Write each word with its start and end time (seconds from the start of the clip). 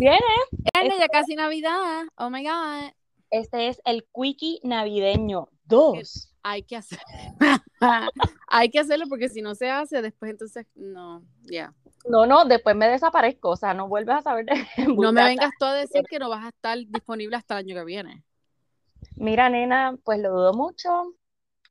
Viene. 0.00 0.18
Viene 0.80 0.98
ya 0.98 1.08
casi 1.08 1.34
Navidad. 1.34 2.04
Oh 2.16 2.30
my 2.30 2.42
God. 2.42 2.90
Este 3.30 3.68
es 3.68 3.82
el 3.84 4.08
Quickie 4.14 4.58
navideño 4.62 5.50
2. 5.64 6.32
Hay 6.42 6.62
que 6.62 6.76
hacer. 6.76 6.98
Hay 8.48 8.70
que 8.70 8.78
hacerlo 8.78 9.04
porque 9.10 9.28
si 9.28 9.42
no 9.42 9.54
se 9.54 9.68
hace, 9.68 10.00
después 10.00 10.30
entonces 10.30 10.66
no, 10.74 11.22
ya. 11.42 11.74
No, 12.08 12.24
no, 12.24 12.46
después 12.46 12.74
me 12.76 12.88
desaparezco, 12.88 13.50
o 13.50 13.56
sea, 13.56 13.74
no 13.74 13.88
vuelves 13.88 14.16
a 14.16 14.22
saber 14.22 14.46
de 14.46 14.54
No 14.96 15.12
me 15.12 15.22
vengas 15.22 15.50
tú 15.58 15.66
a 15.66 15.74
decir 15.74 16.02
que 16.08 16.18
no 16.18 16.30
vas 16.30 16.46
a 16.46 16.48
estar 16.48 16.78
disponible 16.78 17.36
hasta 17.36 17.58
el 17.58 17.66
año 17.66 17.74
que 17.74 17.84
viene. 17.84 18.24
Mira, 19.16 19.50
nena, 19.50 19.98
pues 20.02 20.18
lo 20.18 20.30
dudo 20.30 20.54
mucho. 20.54 21.14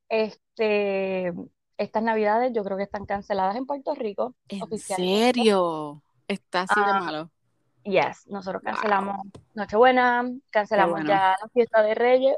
Este, 0.07 1.33
estas 1.77 2.03
navidades 2.03 2.53
yo 2.53 2.63
creo 2.63 2.77
que 2.77 2.83
están 2.83 3.07
canceladas 3.07 3.55
en 3.55 3.65
Puerto 3.65 3.95
Rico. 3.95 4.35
¿En 4.49 4.61
oficialmente. 4.61 5.39
serio? 5.39 6.03
Está 6.27 6.61
así 6.61 6.79
de 6.79 6.85
Ah, 6.85 6.99
malo. 6.99 7.31
Yes, 7.83 8.27
nosotros 8.27 8.61
Wow. 8.63 8.73
cancelamos 8.73 9.27
Nochebuena, 9.55 10.29
cancelamos 10.49 10.91
bueno. 10.91 11.07
ya 11.09 11.35
la 11.41 11.47
fiesta 11.49 11.81
de 11.81 11.95
Reyes. 11.95 12.35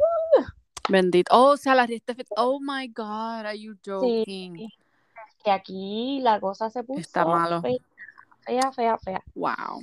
Bendito. 0.90 1.36
Oh, 1.36 1.52
o 1.52 1.58
sea, 1.58 1.76
la 1.76 1.88
fiesta. 1.88 2.14
Oh 2.38 2.59
my 2.59 2.88
God, 2.88 3.45
are 3.45 3.59
you 3.59 3.76
joking? 3.86 4.67
que 5.44 5.50
aquí 5.52 6.20
la 6.22 6.40
cosa 6.40 6.70
se 6.70 6.84
puso 6.84 7.00
Está 7.00 7.26
malo. 7.26 7.62
fea, 7.62 7.77
fea, 8.45 8.72
fea, 8.72 8.98
fea. 9.00 9.23
Wow. 9.34 9.81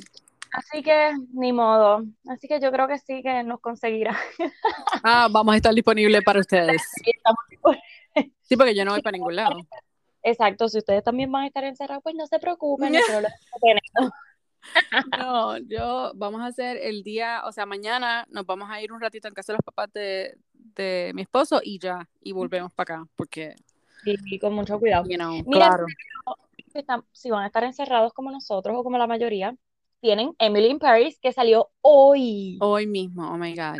Así 0.52 0.82
que 0.82 1.12
ni 1.32 1.52
modo. 1.52 2.04
Así 2.28 2.46
que 2.46 2.60
yo 2.60 2.70
creo 2.70 2.86
que 2.86 2.98
sí 2.98 3.22
que 3.22 3.42
nos 3.42 3.60
conseguirá. 3.60 4.16
Ah, 5.02 5.28
vamos 5.30 5.54
a 5.54 5.56
estar 5.56 5.74
disponibles 5.74 6.22
para 6.22 6.40
ustedes. 6.40 6.80
Y 7.04 7.10
estamos 7.16 7.40
disponibles. 7.50 7.84
Sí, 8.42 8.56
porque 8.56 8.74
yo 8.74 8.84
no 8.84 8.92
voy 8.92 9.02
para 9.02 9.16
ningún 9.16 9.36
lado. 9.36 9.56
Exacto, 10.22 10.68
si 10.68 10.78
ustedes 10.78 11.02
también 11.04 11.30
van 11.30 11.44
a 11.44 11.46
estar 11.48 11.64
encerrados, 11.64 12.02
pues 12.02 12.14
no 12.14 12.26
se 12.26 12.38
preocupen, 12.38 12.92
nosotros 12.92 13.22
lo 13.52 13.58
tenemos. 13.60 14.12
No, 15.18 15.58
yo 15.58 16.12
vamos 16.14 16.40
a 16.40 16.46
hacer 16.46 16.78
el 16.78 17.02
día, 17.02 17.42
o 17.44 17.52
sea, 17.52 17.66
mañana 17.66 18.26
nos 18.30 18.46
vamos 18.46 18.68
a 18.70 18.80
ir 18.80 18.92
un 18.92 19.00
ratito 19.00 19.28
en 19.28 19.34
casa 19.34 19.52
de 19.52 19.58
los 19.58 19.64
papás 19.64 19.92
de, 19.92 20.36
de 20.52 21.12
mi 21.14 21.22
esposo 21.22 21.60
y 21.62 21.78
ya, 21.78 22.08
y 22.22 22.32
volvemos 22.32 22.72
para 22.72 22.96
acá, 22.96 23.08
porque, 23.16 23.54
Y 24.04 24.38
con 24.38 24.54
mucho 24.54 24.78
cuidado. 24.78 25.04
you 25.08 25.16
know, 25.16 25.42
Mira, 25.46 25.68
claro. 25.68 25.86
Si 27.12 27.30
van 27.30 27.42
a 27.42 27.46
estar 27.46 27.64
encerrados 27.64 28.12
como 28.12 28.30
nosotros 28.30 28.76
o 28.78 28.84
como 28.84 28.98
la 28.98 29.06
mayoría, 29.06 29.56
tienen 30.00 30.34
Emily 30.38 30.68
in 30.68 30.78
Paris 30.78 31.18
que 31.20 31.32
salió 31.32 31.70
hoy. 31.80 32.58
Hoy 32.60 32.86
mismo, 32.86 33.28
oh 33.32 33.36
my 33.36 33.54
God. 33.54 33.76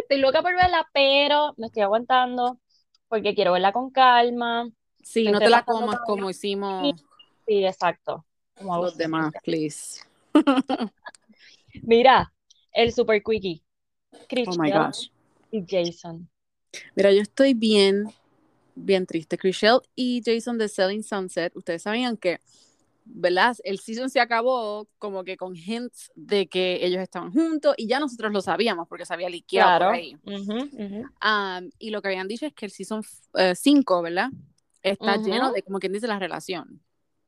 Estoy 0.00 0.18
loca 0.18 0.42
por 0.42 0.56
verla, 0.56 0.88
pero 0.92 1.54
me 1.56 1.66
estoy 1.66 1.82
aguantando 1.82 2.58
porque 3.08 3.34
quiero 3.34 3.52
verla 3.52 3.72
con 3.72 3.90
calma. 3.90 4.68
Sí, 5.02 5.28
no 5.30 5.38
te 5.38 5.50
la 5.50 5.64
comas 5.64 6.00
como 6.06 6.30
hicimos 6.30 6.94
Sí, 7.46 7.64
exacto. 7.64 8.24
Como 8.56 8.78
los 8.82 8.96
demás, 8.96 9.32
please. 9.44 10.00
Mira, 11.82 12.32
el 12.72 12.92
super 12.92 13.22
quickie. 13.22 13.62
Oh 14.12 14.18
my 14.18 14.26
Christian 14.28 14.86
gosh. 14.86 15.08
y 15.50 15.64
Jason. 15.66 16.28
Mira, 16.94 17.12
yo 17.12 17.20
estoy 17.22 17.54
bien, 17.54 18.06
bien 18.74 19.06
triste. 19.06 19.36
Chriselle 19.38 19.80
y 19.94 20.22
Jason 20.24 20.58
de 20.58 20.68
Selling 20.68 21.02
Sunset, 21.02 21.54
ustedes 21.56 21.82
sabían 21.82 22.16
que, 22.16 22.40
¿verdad? 23.04 23.56
El 23.64 23.78
season 23.78 24.08
se 24.10 24.20
acabó 24.20 24.86
como 24.98 25.24
que 25.24 25.36
con 25.36 25.56
hints 25.56 26.10
de 26.14 26.46
que 26.46 26.84
ellos 26.84 27.00
estaban 27.02 27.32
juntos 27.32 27.74
y 27.76 27.86
ya 27.86 27.98
nosotros 28.00 28.32
lo 28.32 28.40
sabíamos 28.40 28.86
porque 28.88 29.04
se 29.06 29.14
había 29.14 29.28
liqueado 29.28 29.68
Claro. 29.78 29.86
por 29.86 29.94
ahí. 29.94 30.16
Um, 30.24 31.70
y 31.78 31.90
lo 31.90 32.00
que 32.00 32.08
habían 32.08 32.28
dicho 32.28 32.46
es 32.46 32.54
que 32.54 32.66
el 32.66 32.70
season 32.72 33.02
5, 33.54 34.02
¿verdad? 34.02 34.30
Está 34.82 35.16
lleno 35.16 35.52
de, 35.52 35.62
como 35.62 35.78
quien 35.78 35.92
dice, 35.92 36.06
la 36.06 36.18
relación. 36.18 36.80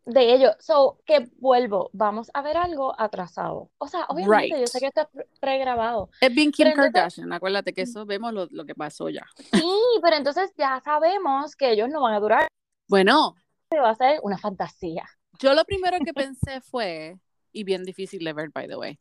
De 0.06 0.34
ello, 0.34 0.50
so 0.60 0.98
que 1.06 1.30
vuelvo, 1.38 1.88
vamos 1.94 2.30
a 2.34 2.42
ver 2.42 2.58
algo 2.58 2.94
atrasado. 3.00 3.70
O 3.78 3.88
sea, 3.88 4.04
obviamente 4.08 4.50
yo 4.50 4.56
Right. 4.56 4.66
sé 4.66 4.78
que 4.80 4.86
está 4.88 5.06
pre- 5.08 5.26
pregrabado. 5.40 6.10
Es 6.20 6.34
bien 6.34 6.52
Kim 6.52 6.66
entonces- 6.66 6.92
Kardashian, 6.92 7.32
acuérdate 7.32 7.72
que 7.72 7.82
eso 7.82 8.04
vemos 8.04 8.32
lo, 8.34 8.46
lo 8.50 8.66
que 8.66 8.74
pasó 8.74 9.08
ya. 9.08 9.24
Sí, 9.52 9.62
pero 10.02 10.16
entonces 10.16 10.52
ya 10.58 10.80
sabemos 10.84 11.56
que 11.56 11.70
ellos 11.72 11.88
no 11.88 12.02
van 12.02 12.12
a 12.14 12.20
durar, 12.20 12.48
Bueno, 12.86 13.34
que 13.70 13.80
va 13.80 13.90
a 13.90 13.94
ser 13.94 14.20
una 14.22 14.36
fantasía. 14.36 15.04
yo 15.40 15.54
lo 15.54 15.64
primero 15.64 15.96
que 16.04 16.12
pensé 16.12 16.60
fue, 16.60 17.18
y 17.52 17.64
bien 17.64 17.82
difícil 17.84 18.22
de 18.24 18.32
ver, 18.34 18.50
by 18.50 18.68
the 18.68 18.76
way, 18.76 18.98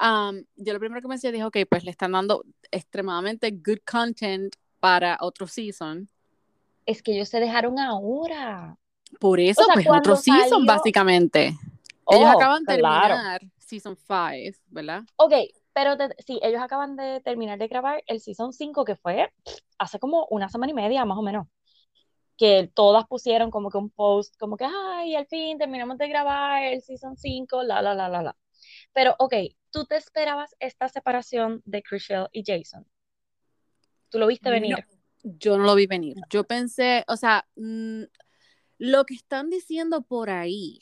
um, 0.00 0.42
yo 0.56 0.72
lo 0.72 0.80
primero 0.80 1.00
que 1.00 1.06
pensé, 1.08 1.30
dije, 1.30 1.44
ok, 1.44 1.58
pues 1.70 1.84
le 1.84 1.92
están 1.92 2.10
dando 2.10 2.42
extremadamente 2.72 3.52
good 3.52 3.78
content 3.88 4.52
para 4.80 5.16
otro 5.20 5.46
season. 5.46 6.08
Es 6.86 7.02
que 7.04 7.12
ellos 7.14 7.28
se 7.28 7.38
dejaron 7.38 7.78
ahora. 7.78 8.76
Por 9.18 9.40
eso, 9.40 9.64
sea, 9.64 9.74
pues 9.74 9.86
otro 9.88 10.16
season, 10.16 10.48
salió- 10.48 10.66
básicamente. 10.66 11.46
Ellos 12.08 12.28
Oh, 12.28 12.36
acaban 12.38 12.64
de 12.64 12.78
claro. 12.78 13.14
terminar 13.14 13.40
season 13.58 13.96
5, 13.96 14.58
¿verdad? 14.68 15.02
Ok, 15.16 15.32
pero 15.72 15.96
te- 15.96 16.14
sí, 16.26 16.40
ellos 16.42 16.60
acaban 16.62 16.96
de 16.96 17.20
terminar 17.20 17.58
de 17.58 17.68
grabar 17.68 18.02
el 18.06 18.20
season 18.20 18.52
5 18.52 18.84
que 18.84 18.96
fue 18.96 19.32
hace 19.78 19.98
como 19.98 20.26
una 20.30 20.48
semana 20.48 20.70
y 20.72 20.74
media 20.74 21.04
más 21.04 21.18
o 21.18 21.22
menos. 21.22 21.46
Que 22.36 22.70
todas 22.74 23.06
pusieron 23.06 23.50
como 23.50 23.70
que 23.70 23.78
un 23.78 23.90
post, 23.90 24.34
como 24.38 24.56
que, 24.56 24.64
ay, 24.64 25.14
al 25.14 25.26
fin 25.26 25.58
terminamos 25.58 25.98
de 25.98 26.08
grabar 26.08 26.62
el 26.64 26.80
season 26.82 27.16
5, 27.16 27.62
la, 27.62 27.82
la, 27.82 27.94
la, 27.94 28.08
la, 28.08 28.22
la. 28.22 28.36
Pero, 28.92 29.14
ok, 29.18 29.34
¿tú 29.70 29.84
te 29.84 29.96
esperabas 29.96 30.54
esta 30.58 30.88
separación 30.88 31.62
de 31.64 31.82
Chriselle 31.82 32.28
y 32.32 32.42
Jason? 32.46 32.86
¿Tú 34.08 34.18
lo 34.18 34.26
viste 34.26 34.50
venir? 34.50 34.84
Yo 35.22 35.58
no 35.58 35.64
lo 35.64 35.74
vi 35.74 35.86
venir. 35.86 36.16
Yo 36.30 36.44
pensé, 36.44 37.04
o 37.08 37.16
sea, 37.16 37.46
mm, 37.56 38.04
lo 38.80 39.04
que 39.04 39.14
están 39.14 39.50
diciendo 39.50 40.00
por 40.00 40.30
ahí 40.30 40.80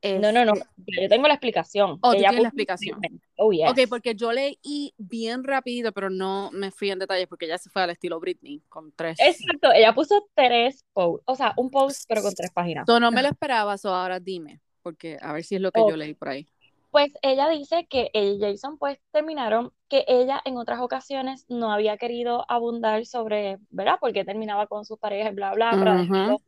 es 0.00 0.20
No, 0.20 0.30
no, 0.30 0.44
no. 0.44 0.54
Yo 0.54 1.08
tengo 1.08 1.26
la 1.26 1.34
explicación. 1.34 1.98
Oh, 2.00 2.12
tú 2.12 2.18
Ella 2.18 2.28
tienes 2.28 2.42
la 2.42 2.48
explicación. 2.48 3.00
Oh, 3.36 3.50
yes. 3.50 3.68
Ok, 3.68 3.80
porque 3.88 4.14
yo 4.14 4.30
leí 4.30 4.94
bien 4.96 5.42
rápido, 5.42 5.90
pero 5.90 6.10
no 6.10 6.50
me 6.52 6.70
fui 6.70 6.90
en 6.90 7.00
detalles 7.00 7.26
porque 7.26 7.48
ya 7.48 7.58
se 7.58 7.70
fue 7.70 7.82
al 7.82 7.90
estilo 7.90 8.20
Britney 8.20 8.62
con 8.68 8.92
tres. 8.92 9.18
Exacto, 9.18 9.72
ella 9.72 9.92
puso 9.92 10.28
tres 10.34 10.84
posts, 10.92 11.24
o 11.26 11.34
sea, 11.34 11.54
un 11.56 11.70
post 11.70 12.04
pero 12.08 12.22
con 12.22 12.32
tres 12.32 12.52
páginas. 12.52 12.84
So, 12.86 13.00
no 13.00 13.10
me 13.10 13.22
lo 13.22 13.28
esperaba, 13.28 13.76
so 13.76 13.92
ahora 13.92 14.20
dime, 14.20 14.60
porque 14.82 15.18
a 15.20 15.32
ver 15.32 15.42
si 15.42 15.56
es 15.56 15.60
lo 15.60 15.72
que 15.72 15.80
yo 15.80 15.96
leí 15.96 16.14
por 16.14 16.28
ahí. 16.28 16.46
Pues 16.92 17.12
ella 17.20 17.48
dice 17.48 17.86
que 17.90 18.10
ella 18.14 18.48
y 18.48 18.52
Jason 18.52 18.78
pues 18.78 18.98
terminaron, 19.10 19.72
que 19.88 20.04
ella 20.06 20.40
en 20.44 20.56
otras 20.56 20.80
ocasiones 20.80 21.44
no 21.48 21.72
había 21.72 21.96
querido 21.96 22.44
abundar 22.48 23.04
sobre, 23.06 23.58
¿verdad? 23.70 23.98
Porque 24.00 24.24
terminaba 24.24 24.68
con 24.68 24.84
sus 24.84 24.98
parejas, 24.98 25.34
bla, 25.34 25.52
bla, 25.52 25.72
dejarlo 25.72 26.40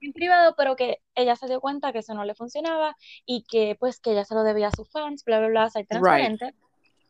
en 0.00 0.12
privado, 0.12 0.54
pero 0.56 0.76
que 0.76 0.98
ella 1.14 1.36
se 1.36 1.46
dio 1.46 1.60
cuenta 1.60 1.92
que 1.92 1.98
eso 2.00 2.14
no 2.14 2.24
le 2.24 2.34
funcionaba 2.34 2.96
y 3.26 3.44
que 3.44 3.76
pues 3.78 4.00
que 4.00 4.12
ella 4.12 4.24
se 4.24 4.34
lo 4.34 4.42
debía 4.44 4.68
a 4.68 4.72
sus 4.72 4.90
fans, 4.90 5.24
bla, 5.24 5.38
bla, 5.40 5.48
bla, 5.48 5.70
ser 5.70 5.86
transparente. 5.86 6.54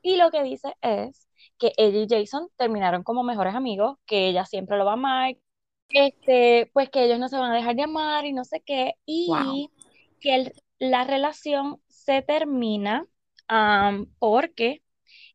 Y 0.02 0.16
lo 0.16 0.30
que 0.30 0.42
dice 0.42 0.74
es 0.82 1.28
que 1.58 1.72
ella 1.76 1.98
y 2.00 2.06
Jason 2.08 2.48
terminaron 2.56 3.02
como 3.02 3.22
mejores 3.24 3.54
amigos, 3.54 3.98
que 4.06 4.28
ella 4.28 4.44
siempre 4.46 4.76
lo 4.78 4.84
va 4.84 4.92
a 4.92 4.94
amar, 4.94 5.36
este, 5.90 6.70
pues 6.72 6.90
que 6.90 7.04
ellos 7.04 7.18
no 7.18 7.28
se 7.28 7.36
van 7.38 7.52
a 7.52 7.56
dejar 7.56 7.74
de 7.76 7.82
amar 7.82 8.24
y 8.26 8.32
no 8.32 8.44
sé 8.44 8.62
qué, 8.64 8.94
y 9.06 9.26
Wow. 9.28 9.70
que 10.20 10.34
el- 10.34 10.52
la 10.78 11.04
relación 11.04 11.80
se 11.88 12.22
termina 12.22 13.06
am, 13.48 14.06
porque 14.18 14.82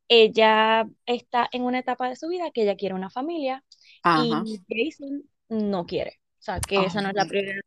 ella 0.07 0.85
está 1.05 1.49
en 1.51 1.63
una 1.63 1.79
etapa 1.79 2.09
de 2.09 2.15
su 2.15 2.27
vida 2.27 2.51
que 2.51 2.63
ella 2.63 2.75
quiere 2.75 2.95
una 2.95 3.09
familia 3.09 3.63
Ajá. 4.03 4.43
y 4.45 4.61
Jason 4.69 5.23
no 5.49 5.85
quiere. 5.85 6.19
O 6.43 6.45
sea, 6.45 6.59
que 6.59 6.85
esa 6.85 7.01
no 7.01 7.09
es 7.09 7.15
la 7.15 7.25
prioridad 7.25 7.61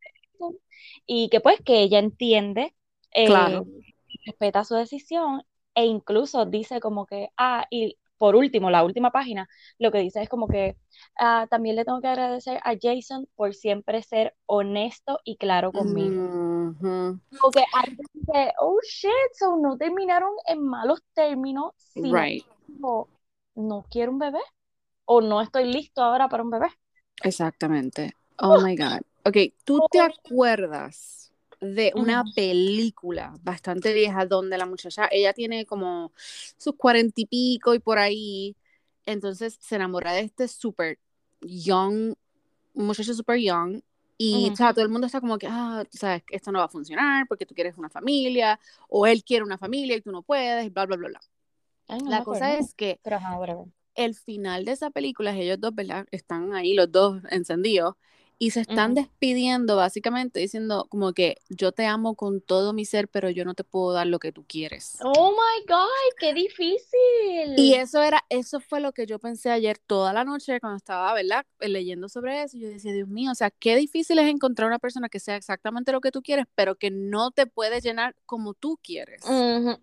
y 1.05 1.29
que 1.29 1.41
pues 1.41 1.61
que 1.61 1.81
ella 1.81 1.99
entiende, 1.99 2.75
eh, 3.13 3.27
Claro. 3.27 3.65
respeta 4.25 4.63
su 4.63 4.75
decisión 4.75 5.43
e 5.75 5.85
incluso 5.85 6.45
dice 6.45 6.79
como 6.79 7.05
que, 7.05 7.29
ah, 7.37 7.65
y 7.69 7.97
por 8.17 8.35
último, 8.35 8.69
la 8.71 8.83
última 8.83 9.11
página, 9.11 9.47
lo 9.79 9.91
que 9.91 9.99
dice 9.99 10.21
es 10.23 10.29
como 10.29 10.47
que 10.47 10.77
ah, 11.19 11.47
también 11.49 11.75
le 11.75 11.85
tengo 11.85 12.01
que 12.01 12.07
agradecer 12.07 12.59
a 12.63 12.75
Jason 12.81 13.27
por 13.35 13.53
siempre 13.53 14.01
ser 14.03 14.35
honesto 14.45 15.19
y 15.23 15.37
claro 15.37 15.71
conmigo. 15.71 16.15
Porque 17.41 17.63
ahí 17.73 17.95
dice, 18.13 18.53
oh 18.59 18.79
shit, 18.83 19.11
so 19.33 19.57
no 19.57 19.77
terminaron 19.77 20.31
en 20.45 20.63
malos 20.65 21.01
términos, 21.13 21.71
sino 21.77 22.17
Right. 22.19 22.45
como, 22.65 23.09
no 23.55 23.85
quiero 23.89 24.11
un 24.11 24.19
bebé 24.19 24.39
o 25.05 25.21
no 25.21 25.41
estoy 25.41 25.65
listo 25.65 26.01
ahora 26.03 26.29
para 26.29 26.43
un 26.43 26.51
bebé. 26.51 26.67
Exactamente. 27.23 28.13
Oh 28.39 28.61
my 28.63 28.75
God. 28.75 29.01
Ok, 29.25 29.37
¿tú 29.63 29.79
te 29.91 29.99
acuerdas 29.99 31.31
de 31.59 31.91
una 31.95 32.23
película 32.35 33.33
bastante 33.41 33.93
vieja 33.93 34.25
donde 34.25 34.57
la 34.57 34.65
muchacha, 34.65 35.07
ella 35.11 35.33
tiene 35.33 35.65
como 35.65 36.11
sus 36.57 36.75
cuarenta 36.75 37.19
y 37.19 37.25
pico 37.25 37.73
y 37.73 37.79
por 37.79 37.97
ahí, 37.97 38.55
entonces 39.05 39.57
se 39.59 39.75
enamora 39.75 40.13
de 40.13 40.21
este 40.21 40.47
super 40.47 40.99
young, 41.41 42.13
un 42.73 42.85
muchacho 42.85 43.13
super 43.13 43.37
young, 43.39 43.81
y 44.19 44.45
Ujú. 44.45 44.53
o 44.53 44.55
sea, 44.55 44.73
todo 44.73 44.83
el 44.85 44.89
mundo 44.89 45.07
está 45.07 45.19
como 45.19 45.37
que, 45.37 45.47
ah, 45.49 45.83
tú 45.89 45.97
sabes, 45.97 46.23
esto 46.31 46.51
no 46.51 46.59
va 46.59 46.65
a 46.65 46.69
funcionar 46.69 47.27
porque 47.27 47.45
tú 47.45 47.55
quieres 47.55 47.77
una 47.77 47.89
familia, 47.89 48.59
o 48.87 49.07
él 49.07 49.23
quiere 49.23 49.43
una 49.43 49.57
familia 49.57 49.95
y 49.95 50.01
tú 50.01 50.11
no 50.11 50.21
puedes, 50.21 50.71
bla, 50.71 50.85
bla, 50.85 50.95
bla, 50.97 51.09
bla. 51.09 51.19
Ay, 51.87 51.99
no 52.01 52.11
La 52.11 52.23
cosa 52.23 52.53
acuerdo. 52.53 52.65
es 52.65 52.73
que 52.75 52.99
Pero 53.03 53.19
el 53.95 54.13
final 54.15 54.63
de 54.65 54.73
esa 54.73 54.91
película, 54.91 55.35
ellos 55.35 55.59
dos, 55.59 55.73
¿verdad? 55.73 56.05
Están 56.11 56.53
ahí 56.53 56.73
los 56.75 56.91
dos 56.91 57.21
encendidos 57.31 57.95
y 58.39 58.51
se 58.51 58.61
están 58.61 58.93
despidiendo 58.93 59.75
básicamente 59.75 60.39
diciendo 60.39 60.85
como 60.89 61.13
que 61.13 61.37
yo 61.49 61.71
te 61.71 61.85
amo 61.85 62.15
con 62.15 62.41
todo 62.41 62.73
mi 62.73 62.85
ser, 62.85 63.07
pero 63.07 63.29
yo 63.29 63.45
no 63.45 63.55
te 63.55 63.63
puedo 63.63 63.93
dar 63.93 64.07
lo 64.07 64.19
que 64.19 64.31
tú 64.31 64.45
quieres. 64.47 64.97
Oh 65.01 65.31
my 65.31 65.65
God, 65.67 65.87
qué 66.19 66.33
difícil. 66.33 67.55
Y 67.57 67.73
eso 67.73 68.01
era, 68.01 68.23
eso 68.29 68.59
fue 68.59 68.79
lo 68.79 68.93
que 68.93 69.05
yo 69.05 69.17
pensé 69.17 69.49
ayer 69.49 69.77
toda 69.79 70.13
la 70.13 70.23
noche 70.23 70.59
cuando 70.59 70.77
estaba, 70.77 71.13
¿verdad? 71.13 71.45
Leyendo 71.59 72.09
sobre 72.09 72.43
eso. 72.43 72.57
Yo 72.57 72.69
decía, 72.69 72.93
Dios 72.93 73.07
mío, 73.07 73.31
o 73.31 73.35
sea, 73.35 73.49
qué 73.49 73.75
difícil 73.75 74.19
es 74.19 74.29
encontrar 74.29 74.67
una 74.67 74.79
persona 74.79 75.09
que 75.09 75.19
sea 75.19 75.35
exactamente 75.35 75.91
lo 75.91 76.01
que 76.01 76.11
tú 76.11 76.21
quieres, 76.21 76.45
pero 76.53 76.75
que 76.75 76.91
no 76.91 77.31
te 77.31 77.47
puede 77.47 77.81
llenar 77.81 78.15
como 78.25 78.53
tú 78.53 78.79
quieres. 78.83 79.23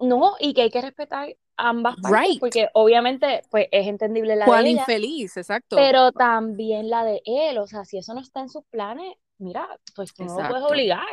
No, 0.00 0.36
y 0.38 0.54
que 0.54 0.62
hay 0.62 0.70
que 0.70 0.80
respetar 0.80 1.36
ambas 1.56 1.96
partes, 1.96 2.20
Right. 2.30 2.40
porque 2.40 2.68
obviamente 2.74 3.42
pues 3.50 3.68
es 3.70 3.86
entendible 3.86 4.36
la 4.36 4.46
Cuál 4.46 4.64
de 4.64 4.70
ella, 4.70 4.80
infeliz, 4.80 5.36
exacto. 5.36 5.76
pero 5.76 6.12
también 6.12 6.88
la 6.90 7.04
de 7.04 7.22
él, 7.24 7.58
o 7.58 7.66
sea, 7.66 7.84
si 7.84 7.98
eso 7.98 8.14
no 8.14 8.20
está 8.20 8.40
en 8.40 8.48
sus 8.48 8.64
planes, 8.66 9.14
mira, 9.38 9.68
pues 9.94 10.12
tú 10.14 10.24
no 10.24 10.40
lo 10.42 10.48
puedes 10.48 10.64
obligar. 10.64 11.04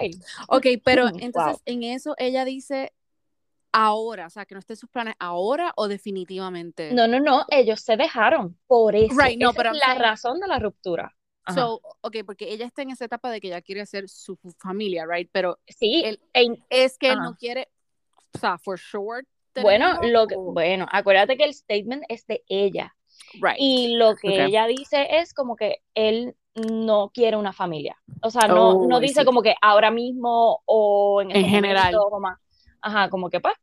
Ok, 0.48 0.66
pero 0.84 1.06
Wow. 1.12 1.20
entonces 1.20 1.62
en 1.66 1.84
eso 1.84 2.16
ella 2.18 2.46
dice 2.46 2.94
ahora, 3.72 4.28
o 4.28 4.30
sea, 4.30 4.46
que 4.46 4.54
no 4.56 4.60
esté 4.60 4.74
en 4.74 4.78
sus 4.78 4.90
planes 4.90 5.16
ahora 5.20 5.72
o 5.78 5.88
definitivamente. 5.88 6.92
No, 6.94 7.08
no, 7.08 7.20
no, 7.20 7.46
ellos 7.50 7.82
se 7.82 7.96
dejaron 7.96 8.58
por 8.68 8.96
eso. 8.96 9.16
Right, 9.18 9.40
no, 9.40 9.52
Esa 9.52 9.58
pero 9.58 9.72
es 9.72 9.80
la 9.88 9.96
razón 9.96 10.40
de 10.40 10.48
la 10.48 10.60
ruptura. 10.60 11.16
So, 11.54 11.82
ok, 12.02 12.18
porque 12.26 12.52
ella 12.54 12.66
está 12.66 12.82
en 12.84 12.92
esa 12.92 13.06
etapa 13.06 13.30
de 13.30 13.42
que 13.42 13.48
ella 13.48 13.62
quiere 13.62 13.82
hacer 13.82 14.08
su 14.08 14.38
familia, 14.60 15.06
right? 15.10 15.28
Pero 15.34 15.60
sí, 15.68 16.02
él- 16.06 16.22
es 16.70 16.98
que 16.98 17.10
él 17.12 17.20
no 17.20 17.36
quiere, 17.36 17.68
o 18.34 18.38
sea, 18.38 18.58
for 18.58 18.78
sure. 18.80 19.24
Bueno, 19.62 20.00
lo 20.04 20.28
que, 20.28 20.36
bueno, 20.36 20.88
acuérdate 20.92 21.38
que 21.38 21.44
el 21.46 21.54
statement 21.54 22.04
es 22.10 22.26
de 22.28 22.44
ella. 22.48 22.96
right. 23.42 23.56
Y 23.58 23.96
lo 23.96 24.16
que 24.16 24.30
Ok. 24.30 24.48
ella 24.48 24.68
dice 24.68 25.08
es 25.20 25.34
como 25.34 25.56
que 25.56 25.78
él 25.96 26.36
no 26.56 27.12
quiere 27.14 27.38
una 27.38 27.54
familia. 27.54 27.98
O 28.22 28.30
sea, 28.30 28.48
no, 28.48 28.72
Oh, 28.72 28.88
no 28.88 29.00
dice 29.00 29.22
see. 29.22 29.26
como 29.26 29.42
que 29.42 29.56
ahora 29.62 29.90
mismo 29.92 30.62
o 30.66 31.22
en, 31.22 31.32
En 31.32 31.38
este 31.38 31.50
general. 31.50 31.94
momento, 31.94 32.40
ajá, 32.82 33.10
como 33.10 33.30
que 33.30 33.40
pues. 33.40 33.54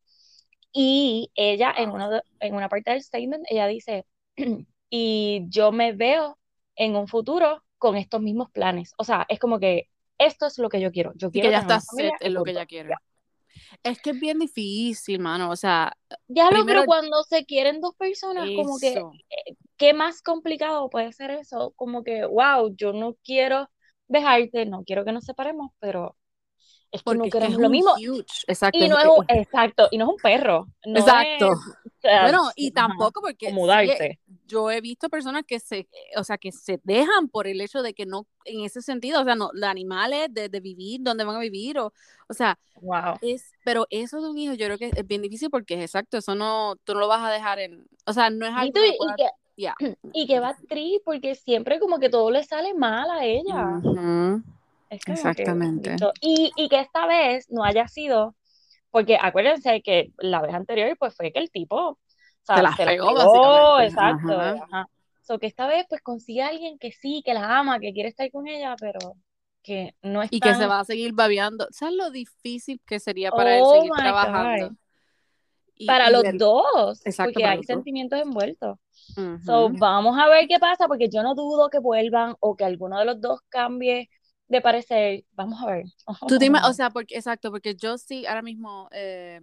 Y 0.73 1.31
ella 1.35 1.73
en, 1.77 1.91
uno 1.91 2.11
de- 2.11 2.23
en 2.41 2.55
una 2.55 2.69
parte 2.69 2.91
del 2.91 3.03
statement, 3.03 3.45
ella 3.49 3.67
dice, 3.67 4.07
y 4.91 5.45
yo 5.49 5.73
me 5.73 5.93
veo 5.93 6.39
en 6.77 6.97
un 6.97 7.09
futuro 7.09 7.63
con 7.79 7.97
estos 7.97 8.21
mismos 8.21 8.51
planes. 8.51 8.93
O 8.99 9.05
sea, 9.05 9.27
es 9.29 9.39
como 9.39 9.59
que 9.59 9.89
esto 10.19 10.47
es 10.47 10.59
lo 10.59 10.69
que 10.69 10.81
yo 10.81 10.91
quiero. 10.93 11.13
Yo 11.15 11.29
Y 11.29 11.33
quiero 11.33 11.49
que 11.49 11.53
ya 11.53 11.59
está 11.61 11.81
set 11.81 12.13
y 12.21 12.27
en 12.27 12.35
lo 12.35 12.43
que 12.45 12.51
ella 12.53 12.67
quiere. 12.67 12.95
Es 13.83 14.01
que 14.01 14.11
es 14.11 14.21
bien 14.21 14.39
difícil, 14.39 15.19
mano. 15.21 15.51
O 15.51 15.57
sea, 15.57 15.93
Ya 16.29 16.51
lo, 16.51 16.65
pero 16.67 16.85
cuando 16.85 17.23
se 17.23 17.45
quieren 17.45 17.81
dos 17.81 17.95
personas, 17.97 18.49
como 18.55 18.79
que 18.79 18.93
eso. 18.93 19.13
¿qué 19.77 19.95
más 19.95 20.23
complicado 20.23 20.91
puede 20.91 21.13
ser 21.13 21.31
eso? 21.31 21.73
Como 21.77 22.03
que, 22.03 22.25
wow, 22.27 22.75
yo 22.77 22.93
no 22.93 23.17
quiero 23.25 23.69
dejarte, 24.09 24.67
no 24.67 24.85
quiero 24.85 25.05
que 25.05 25.13
nos 25.13 25.25
separemos, 25.25 25.71
pero 25.79 26.17
es 26.91 27.01
que 27.01 27.05
Porque 27.05 27.19
no 27.19 27.31
queremos 27.31 27.55
es 27.57 27.63
lo 27.63 27.69
mismo. 27.69 27.93
huge. 27.95 28.45
Exacto. 28.47 28.79
Y 28.79 28.89
no 28.89 28.99
es 28.99 29.07
un, 29.07 29.25
exacto, 29.29 29.89
y 29.91 29.99
no 29.99 30.05
es 30.07 30.11
un 30.11 30.17
perro. 30.17 30.67
No 30.87 30.99
Exacto. 31.01 31.53
es, 31.53 32.23
Bueno, 32.23 32.51
y 32.57 32.71
tampoco 32.71 33.21
porque 33.21 33.49
sí, 33.49 33.53
mudarse. 33.53 34.21
yo 34.47 34.71
he 34.71 34.81
visto 34.81 35.09
personas 35.11 35.43
que 35.47 35.61
se, 35.61 35.89
o 36.17 36.25
sea, 36.25 36.39
que 36.39 36.51
se 36.53 36.81
dejan 36.85 37.29
por 37.29 37.47
el 37.47 37.61
hecho 37.61 37.83
de 37.83 37.93
que 37.93 38.07
no, 38.07 38.27
en 38.45 38.61
ese 38.65 38.81
sentido, 38.81 39.21
o 39.21 39.25
sea, 39.25 39.35
no, 39.35 39.51
de 39.53 39.67
animales, 39.67 40.29
de, 40.33 40.49
de 40.49 40.61
vivir, 40.61 41.01
dónde 41.03 41.25
van 41.25 41.37
a 41.37 41.41
vivir, 41.41 41.79
o, 41.79 41.93
o 42.29 42.33
sea, 42.35 42.59
Wow. 42.81 43.17
es, 43.21 43.53
pero 43.65 43.87
eso 43.91 44.23
de 44.23 44.31
un 44.31 44.39
hijo 44.39 44.55
yo 44.55 44.67
creo 44.67 44.79
que 44.79 44.91
es 44.97 45.07
bien 45.07 45.21
difícil 45.21 45.51
porque 45.51 45.75
es 45.75 45.81
exacto, 45.81 46.17
eso 46.17 46.35
no, 46.37 46.77
tú 46.85 46.95
no 46.95 47.01
lo 47.01 47.09
vas 47.09 47.23
a 47.23 47.31
dejar 47.31 47.59
en, 47.59 47.87
o 48.07 48.13
sea, 48.13 48.31
no 48.31 48.47
es 48.47 48.53
Y, 48.53 48.55
algo 48.55 48.73
tú- 48.73 48.81
que 48.81 48.89
y 48.89 48.97
pueda- 48.97 49.17
que, 49.17 49.25
ya. 49.57 49.75
y 50.15 50.27
que 50.27 50.41
va 50.41 50.57
tri, 50.69 51.01
porque 51.05 51.35
siempre 51.35 51.81
como 51.81 51.99
que 51.99 52.09
todo 52.09 52.31
le 52.31 52.45
sale 52.45 52.73
mal 52.75 53.11
a 53.11 53.25
ella. 53.27 53.67
Ujú. 53.83 54.43
Es 54.91 55.05
como 55.05 55.17
que, 55.17 55.29
Exactamente. 55.29 55.97
y, 56.21 56.53
y 56.57 56.69
que 56.69 56.81
esta 56.81 57.07
vez 57.07 57.47
no 57.51 57.65
haya 57.65 57.87
sido, 57.89 58.35
porque 58.91 59.19
acuérdense 59.21 59.83
que 59.83 60.13
la 60.19 60.41
vez 60.41 60.55
anterior 60.55 60.97
pues 60.99 61.15
fue 61.15 61.33
que 61.33 61.39
el 61.41 61.51
tipo, 61.51 61.77
o 61.77 61.99
sea, 62.43 62.57
Se 62.57 62.63
la 62.63 62.75
pegó, 62.77 63.15
pegó, 63.15 63.81
exacto, 63.81 64.33
Ajá. 64.41 64.51
ajá. 64.65 64.89
So 65.23 65.39
que 65.39 65.47
esta 65.47 65.67
vez 65.67 65.85
pues 65.89 66.01
consigue 66.01 66.43
a 66.43 66.49
alguien 66.49 66.79
que 66.79 66.91
sí, 66.93 67.23
que 67.25 67.35
la 67.35 67.59
ama, 67.59 67.79
que 67.81 67.93
quiere 67.93 68.09
estar 68.09 68.31
con 68.31 68.47
ella, 68.49 68.75
pero 68.81 68.99
que 69.63 69.95
no 70.01 70.23
es 70.23 70.33
Y 70.33 70.41
que 70.41 70.55
se 70.55 70.67
va 70.67 70.81
a 70.81 70.85
seguir 70.85 71.13
babiando. 71.13 71.67
¿Sabes 71.71 71.97
lo 71.97 72.11
difícil 72.11 72.81
que 72.87 72.99
sería 72.99 73.31
para 73.31 73.57
él 73.57 73.63
Oh 73.63 73.75
seguir 73.75 73.93
trabajando? 73.93 74.75
Y- 75.77 75.87
para 75.87 76.09
y 76.09 76.13
los 76.13 76.25
dos, 76.39 77.07
Exacto, 77.07 77.33
porque 77.33 77.45
hay 77.45 77.59
dos. 77.59 77.67
sentimientos 77.67 78.19
envueltos. 78.19 78.79
Ujú. 79.17 79.39
So, 79.45 79.69
vamos 79.71 80.19
a 80.19 80.29
ver 80.29 80.49
qué 80.49 80.59
pasa, 80.59 80.89
porque 80.89 81.09
yo 81.09 81.23
no 81.23 81.35
dudo 81.35 81.69
que 81.69 81.79
vuelvan 81.79 82.35
o 82.41 82.57
que 82.57 82.65
alguno 82.65 82.99
de 82.99 83.05
los 83.05 83.21
dos 83.21 83.41
cambie 83.49 84.09
de 84.49 84.61
parecer. 84.61 85.25
Vamos 85.33 85.63
a 85.63 85.67
ver. 85.67 85.85
Tú 86.29 86.37
ima- 86.41 86.67
o 86.69 86.73
sea, 86.73 86.91
porque, 86.91 87.17
exacto, 87.17 87.51
porque 87.51 87.75
yo 87.77 87.99
sí, 87.99 88.27
ahora 88.27 88.43
mismo, 88.43 88.89
eh, 88.93 89.41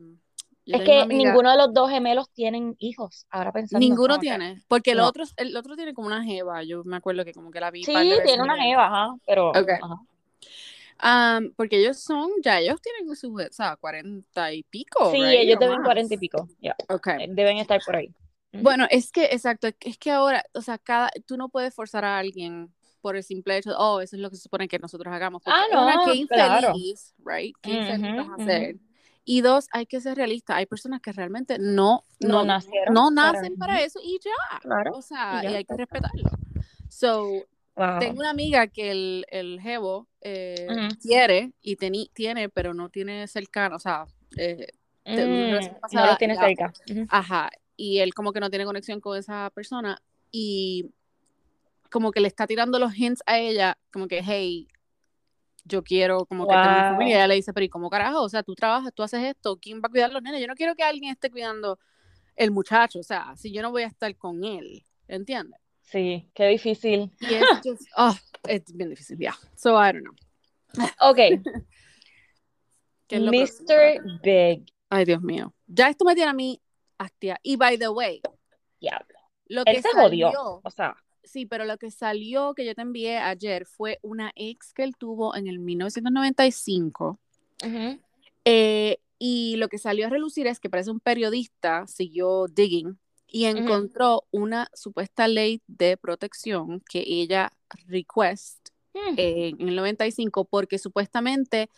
yo 0.66 0.78
es 0.78 0.84
que 0.84 1.02
amiga- 1.02 1.30
ninguno 1.32 1.52
de 1.52 1.58
los 1.58 1.74
dos 1.74 1.90
gemelos 1.90 2.30
tienen 2.32 2.76
hijos, 2.80 3.26
ahora 3.30 3.52
pensando. 3.52 3.86
ninguno 3.86 4.16
que- 4.16 4.22
tiene, 4.22 4.64
porque 4.68 4.92
el 4.92 4.98
no. 4.98 5.08
otro, 5.08 5.24
el 5.38 5.56
otro 5.56 5.76
tiene 5.76 5.94
como 5.94 6.08
una 6.08 6.24
jeva, 6.24 6.64
yo 6.64 6.84
me 6.84 6.98
acuerdo 6.98 7.24
que 7.24 7.34
como 7.34 7.52
que 7.52 7.60
la 7.60 7.72
vi 7.72 7.84
Sí, 7.86 8.18
tiene 8.24 8.44
una 8.44 8.58
jeva, 8.62 8.88
ajá, 8.88 9.16
pero... 9.26 9.50
Ok. 9.52 9.70
ajá. 9.82 9.96
Am, 10.98 11.52
porque 11.58 11.78
ellos 11.80 12.00
son, 12.00 12.30
ya 12.42 12.60
ellos 12.60 12.82
tienen 12.82 13.14
sus, 13.16 13.30
o 13.30 13.52
sea, 13.52 13.76
cuarenta 13.76 14.54
y 14.54 14.64
pico, 14.64 15.12
Sí, 15.12 15.18
right, 15.22 15.40
ellos 15.42 15.60
deben 15.60 15.84
cuarenta 15.84 16.14
y 16.14 16.18
pico, 16.18 16.48
ya, 16.62 16.76
Ok. 16.90 17.08
deben 17.30 17.58
estar 17.58 17.82
por 17.86 17.98
ahí. 17.98 18.10
Bueno, 18.54 18.88
es 18.90 19.12
que, 19.12 19.26
exacto, 19.26 19.68
es 19.68 19.76
que- 19.76 19.90
es 19.90 19.98
que 19.98 20.12
ahora, 20.12 20.44
o 20.54 20.62
sea, 20.62 20.78
cada, 20.78 21.12
tú 21.28 21.36
no 21.36 21.50
puedes 21.50 21.74
forzar 21.76 22.06
a 22.06 22.18
alguien 22.18 22.74
por 23.06 23.16
el 23.16 23.24
simple 23.24 23.56
hecho, 23.56 23.70
oh, 23.78 24.02
eso 24.02 24.16
es 24.16 24.22
lo 24.24 24.32
que 24.32 24.36
se 24.36 24.42
supone 24.42 24.68
que 24.68 24.80
nosotros 24.80 25.14
hagamos. 25.14 25.44
Porque 25.44 25.60
Ah, 25.60 25.76
no, 25.76 25.84
una, 25.84 26.00
qué 26.06 26.16
infeliz, 26.16 27.14
claro. 27.20 27.38
right? 27.38 27.56
Qué 27.62 27.72
infeliz 27.74 28.08
Ujú, 28.08 28.16
vas 28.18 28.28
a 28.30 28.36
ujú. 28.38 28.44
ser. 28.46 28.76
Y 29.26 29.42
dos, 29.42 29.68
hay 29.72 29.86
que 29.86 30.02
ser 30.02 30.18
realistas. 30.18 30.58
Hay 30.58 30.66
personas 30.66 31.02
que 31.02 31.12
realmente 31.12 31.58
no, 31.60 32.04
No 32.20 32.40
no, 32.40 32.46
nacieron 32.46 32.96
no 32.96 33.12
para- 33.16 33.32
nacen 33.34 33.58
para, 33.58 33.84
eso 33.84 34.00
y 34.04 34.18
ya. 34.26 34.60
Claro. 34.60 34.94
O 34.96 35.04
sea, 35.04 35.42
y 35.44 35.52
y, 35.52 35.56
hay 35.56 35.66
que 35.66 35.76
respetarlo. 35.78 36.32
So, 36.90 37.46
Wow. 37.76 38.00
tengo 38.00 38.20
una 38.22 38.32
amiga 38.32 38.66
que 38.66 38.90
el, 38.90 39.26
el 39.30 39.60
jevo 39.62 40.08
eh, 40.22 40.68
Ujú. 40.72 40.98
quiere 41.00 41.52
y 41.62 41.76
tiene, 41.76 42.50
pero 42.50 42.74
no 42.74 42.90
tiene 42.90 43.28
cercano, 43.28 43.76
o 43.76 43.80
sea, 43.80 44.08
eh, 44.36 44.68
Mm, 45.06 45.50
relación 45.52 45.74
no 45.76 45.80
pasada 45.82 46.08
los 46.08 46.18
tiene 46.18 46.36
cerca. 46.36 46.74
Ajá, 47.10 47.52
y 47.78 48.00
él 48.00 48.16
como 48.16 48.34
que 48.34 48.40
no 48.40 48.50
tiene 48.50 48.66
conexión 48.66 49.00
con 49.00 49.16
esa 49.20 49.52
persona 49.54 50.02
y 50.32 50.90
como 51.90 52.12
que 52.12 52.20
le 52.20 52.28
está 52.28 52.48
tirando 52.48 52.80
los 52.80 52.96
hints 52.96 53.22
a 53.26 53.40
ella, 53.40 53.78
como 53.92 54.08
que, 54.08 54.22
hey, 54.24 54.68
yo 55.64 55.84
quiero 55.84 56.26
como 56.26 56.48
que 56.48 56.54
tener 56.54 56.92
familia. 56.92 57.14
Y 57.14 57.18
ella 57.18 57.28
le 57.28 57.36
dice, 57.36 57.54
pero 57.54 57.66
¿y 57.66 57.70
cómo 57.70 57.90
carajo? 57.90 58.22
O 58.22 58.30
sea, 58.30 58.44
tú 58.44 58.54
trabajas, 58.56 58.94
tú 58.94 59.04
haces 59.04 59.24
esto, 59.24 59.58
¿quién 59.58 59.78
va 59.78 59.88
a 59.88 59.90
cuidar 59.90 60.10
a 60.10 60.14
los 60.14 60.22
nenes? 60.22 60.42
Yo 60.42 60.48
no 60.48 60.56
quiero 60.56 60.76
que 60.76 60.84
alguien 60.84 61.12
esté 61.12 61.30
cuidando 61.30 61.80
el 62.36 62.52
muchacho, 62.52 63.00
o 63.00 63.04
sea, 63.04 63.36
si 63.38 63.52
yo 63.52 63.62
no 63.62 63.72
voy 63.72 63.84
a 63.84 63.88
estar 63.88 64.16
con 64.18 64.44
él, 64.44 64.86
¿entiendes? 65.08 65.60
Sí, 65.82 66.30
qué 66.34 66.48
difícil. 66.48 67.12
Y 67.20 67.34
es 67.34 67.46
just, 67.64 67.84
oh, 67.98 68.16
es 68.48 68.64
bien 68.74 68.90
difícil, 68.90 69.18
ya. 69.18 69.36
So, 69.56 69.72
I 69.72 69.94
don't 69.94 70.04
know. 70.04 70.16
Ok, 71.00 71.18
¿Qué 73.08 73.18
es 73.18 73.22
lo 73.22 73.32
próximo? 73.32 73.68
Mr. 73.70 74.22
Big. 74.24 74.74
Ay, 74.90 75.06
Dios 75.06 75.22
mío. 75.22 75.54
Ya 75.68 75.90
esto 75.90 76.06
me 76.06 76.16
tiene 76.16 76.32
a 76.32 76.34
mí 76.34 76.62
hastia. 76.98 77.40
Y 77.44 77.56
by 77.56 77.78
the 77.78 77.90
way, 77.90 78.22
Diablo. 78.80 79.20
lo 79.48 79.64
que 79.64 79.72
Él 79.72 79.82
se 79.82 79.90
jodió. 79.92 80.62
O 80.64 80.70
sea, 80.72 80.96
Sí, 81.26 81.46
pero 81.46 81.66
lo 81.66 81.78
que 81.78 81.92
salió 81.92 82.54
que 82.54 82.66
yo 82.66 82.74
te 82.76 82.82
envié 82.82 83.18
ayer 83.18 83.66
fue 83.66 84.00
una 84.02 84.32
ex 84.36 84.74
que 84.74 84.84
él 84.84 84.96
tuvo 84.98 85.36
en 85.36 85.48
el 85.48 85.60
1995. 85.60 87.20
ujú, 87.64 88.00
eh, 88.46 88.98
y 89.18 89.56
lo 89.58 89.70
que 89.70 89.78
salió 89.78 90.08
a 90.08 90.10
relucir 90.10 90.46
es 90.48 90.60
que 90.60 90.70
parece 90.70 90.92
un 90.92 91.00
periodista 91.00 91.88
siguió 91.88 92.48
digging 92.48 92.98
y 93.28 93.46
encontró 93.46 94.26
una 94.32 94.70
supuesta 94.74 95.28
ley 95.28 95.62
de 95.68 95.98
protección 95.98 96.82
que 96.90 97.04
ella 97.08 97.52
request 97.88 98.70
mm, 98.94 99.14
eh, 99.18 99.54
en 99.58 99.70
el 99.70 99.76
95 99.76 100.46
porque 100.46 100.78
supuestamente 100.78 101.70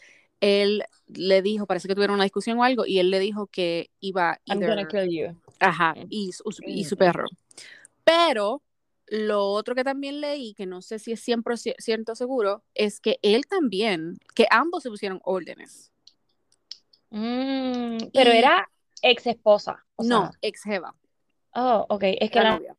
él 0.42 0.84
le 1.08 1.42
dijo, 1.42 1.66
parece 1.68 1.88
que 1.88 1.96
tuvieron 1.96 2.16
una 2.16 2.24
discusión 2.26 2.60
o 2.60 2.64
algo, 2.64 2.86
y 2.86 3.00
él 3.00 3.10
le 3.12 3.20
dijo 3.20 3.48
que 3.48 3.90
iba 4.02 4.40
I'm 4.46 4.60
either- 4.60 4.68
gonna 4.70 4.88
kill 4.88 5.10
you. 5.10 5.36
Ajá, 5.60 5.96
y 6.10 6.32
su, 6.34 6.44
y 6.66 6.84
su 6.84 6.96
Mm. 6.96 7.00
perro. 7.00 7.26
Pero 8.04 8.62
lo 9.08 9.46
otro 9.48 9.74
que 9.76 9.84
también 9.84 10.20
leí, 10.22 10.54
que 10.54 10.66
no 10.66 10.82
sé 10.82 11.00
si 11.00 11.12
es 11.14 11.22
100% 11.22 12.16
seguro, 12.16 12.64
es 12.74 13.00
que 13.00 13.20
él 13.22 13.46
también, 13.48 14.18
que 14.36 14.48
ambos 14.50 14.84
se 14.84 14.90
pusieron 14.90 15.20
órdenes. 15.24 15.92
Mm, 17.10 17.98
pero 18.14 18.34
Y- 18.34 18.38
era 18.38 18.70
ex 19.02 19.28
esposa. 19.28 19.86
O 19.96 20.04
no, 20.04 20.28
sea, 20.28 20.32
ex 20.42 20.64
jeva. 20.64 20.94
oh, 21.56 21.86
ok. 21.90 22.04
Es 22.20 22.32
que 22.32 22.40
la 22.40 22.44
la 22.44 22.56
novia. 22.58 22.76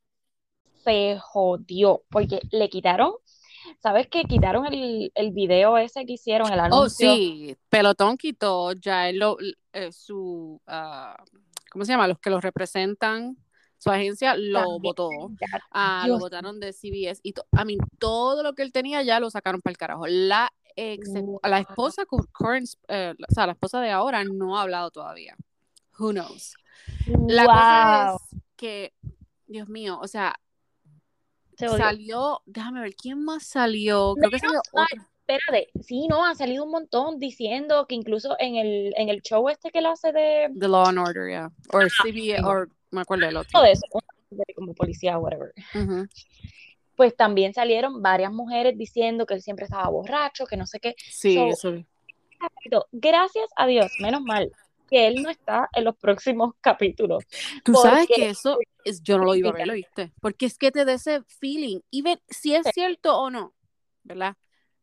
se 0.84 1.18
jodió 1.20 2.02
porque 2.10 2.40
le 2.50 2.68
quitaron, 2.68 3.12
¿sabes 3.82 4.06
qué? 4.08 4.24
Quitaron 4.24 4.66
el, 4.66 5.10
el 5.14 5.30
video 5.32 5.78
ese 5.78 6.04
que 6.06 6.12
hicieron, 6.14 6.52
el 6.52 6.60
Oh, 6.60 6.64
anuncio. 6.64 7.14
sí, 7.14 7.56
Pelotón 7.68 8.16
quitó 8.16 8.72
ya 8.72 9.08
eh, 9.10 9.92
su, 9.92 10.60
ah, 10.66 11.16
¿cómo 11.70 11.84
se 11.84 11.92
llama? 11.92 12.06
Los 12.08 12.18
que 12.18 12.30
los 12.30 12.42
representan, 12.42 13.36
Su 13.78 13.90
agencia 13.90 14.36
lo 14.36 14.60
También, 14.60 14.82
votó. 14.82 15.10
ya, 15.40 15.60
Ah, 15.70 16.02
lo 16.06 16.14
Dios 16.14 16.20
votaron 16.20 16.58
de 16.60 16.72
CBS 16.72 17.20
y 17.22 17.32
a 17.52 17.64
mí 17.64 17.78
todo 17.98 18.42
lo 18.42 18.54
que 18.54 18.62
él 18.62 18.72
tenía 18.72 19.02
ya 19.02 19.20
lo 19.20 19.30
sacaron 19.30 19.60
para 19.60 19.70
el 19.72 19.76
carajo. 19.78 20.06
La 20.06 20.50
ex, 20.76 21.08
la 21.42 21.58
esposa 21.60 22.04
current, 22.32 22.68
eh, 22.88 23.14
o 23.28 23.34
sea, 23.34 23.46
la 23.46 23.52
esposa 23.52 23.80
de 23.80 23.90
ahora 23.90 24.24
no 24.24 24.58
ha 24.58 24.62
hablado 24.62 24.90
todavía. 24.90 25.36
Who 25.98 26.10
knows? 26.12 26.54
La 27.28 27.44
cosa 27.46 28.06
Wow. 28.12 28.16
es 28.32 28.42
que, 28.56 28.92
Dios 29.46 29.68
mío, 29.68 29.98
o 30.02 30.06
sea, 30.08 30.34
salió, 31.56 32.40
déjame 32.46 32.80
ver, 32.80 32.94
¿quién 32.94 33.24
más 33.24 33.44
salió? 33.46 34.14
Creo 34.14 34.30
que 34.30 34.38
salió 34.38 34.60
mal. 34.72 34.86
Espérate, 35.26 35.68
sí, 35.82 36.06
no, 36.08 36.24
han 36.24 36.36
salido 36.36 36.64
un 36.64 36.70
montón 36.70 37.18
diciendo 37.18 37.86
que 37.86 37.94
incluso 37.94 38.34
en 38.38 38.56
el, 38.56 38.94
en 38.96 39.08
el 39.10 39.20
show 39.20 39.48
este 39.50 39.70
que 39.70 39.80
él 39.80 39.86
hace 39.86 40.10
de 40.12 40.48
The 40.58 40.68
Law 40.68 40.86
and 40.86 40.98
Order, 41.00 41.28
yeah. 41.28 41.50
Or 41.72 41.90
CBS, 41.90 42.38
sí. 42.38 42.44
or 42.44 42.70
me 42.90 43.00
acuerdo 43.00 43.26
del 43.26 43.36
otro. 43.36 43.50
todo 43.52 43.64
eso, 43.64 43.82
de 44.30 44.44
como 44.54 44.74
policía, 44.74 45.18
whatever. 45.18 45.52
Ujú. 45.74 46.06
Pues 46.96 47.16
también 47.16 47.54
salieron 47.54 48.02
varias 48.02 48.32
mujeres 48.32 48.76
diciendo 48.76 49.24
que 49.24 49.34
él 49.34 49.42
siempre 49.42 49.64
estaba 49.64 49.88
borracho, 49.88 50.46
que 50.46 50.56
no 50.56 50.66
sé 50.66 50.80
qué. 50.80 50.94
Sí, 50.98 51.34
So, 51.34 51.46
eso 51.48 51.72
vi. 51.72 51.86
gracias 52.92 53.48
a 53.56 53.66
Dios, 53.66 53.90
menos 54.00 54.22
mal, 54.22 54.50
que 54.88 55.06
él 55.06 55.22
no 55.22 55.30
está 55.30 55.68
en 55.74 55.84
los 55.84 55.96
próximos 55.96 56.54
capítulos. 56.60 57.24
Tú 57.64 57.74
sabes 57.74 58.08
que 58.08 58.30
eso 58.30 58.58
es, 58.84 59.02
yo 59.02 59.18
no 59.18 59.24
lo 59.24 59.34
iba 59.34 59.50
a 59.50 59.52
ver, 59.52 59.66
¿lo 59.66 59.74
viste? 59.74 60.12
Porque 60.20 60.46
es 60.46 60.58
que 60.58 60.70
te 60.70 60.84
da 60.84 60.94
ese 60.94 61.22
feeling, 61.40 61.80
y 61.90 62.02
ven 62.02 62.20
si 62.28 62.54
es 62.54 62.66
cierto 62.74 63.16
o 63.18 63.30
no, 63.30 63.54
¿verdad? 64.02 64.34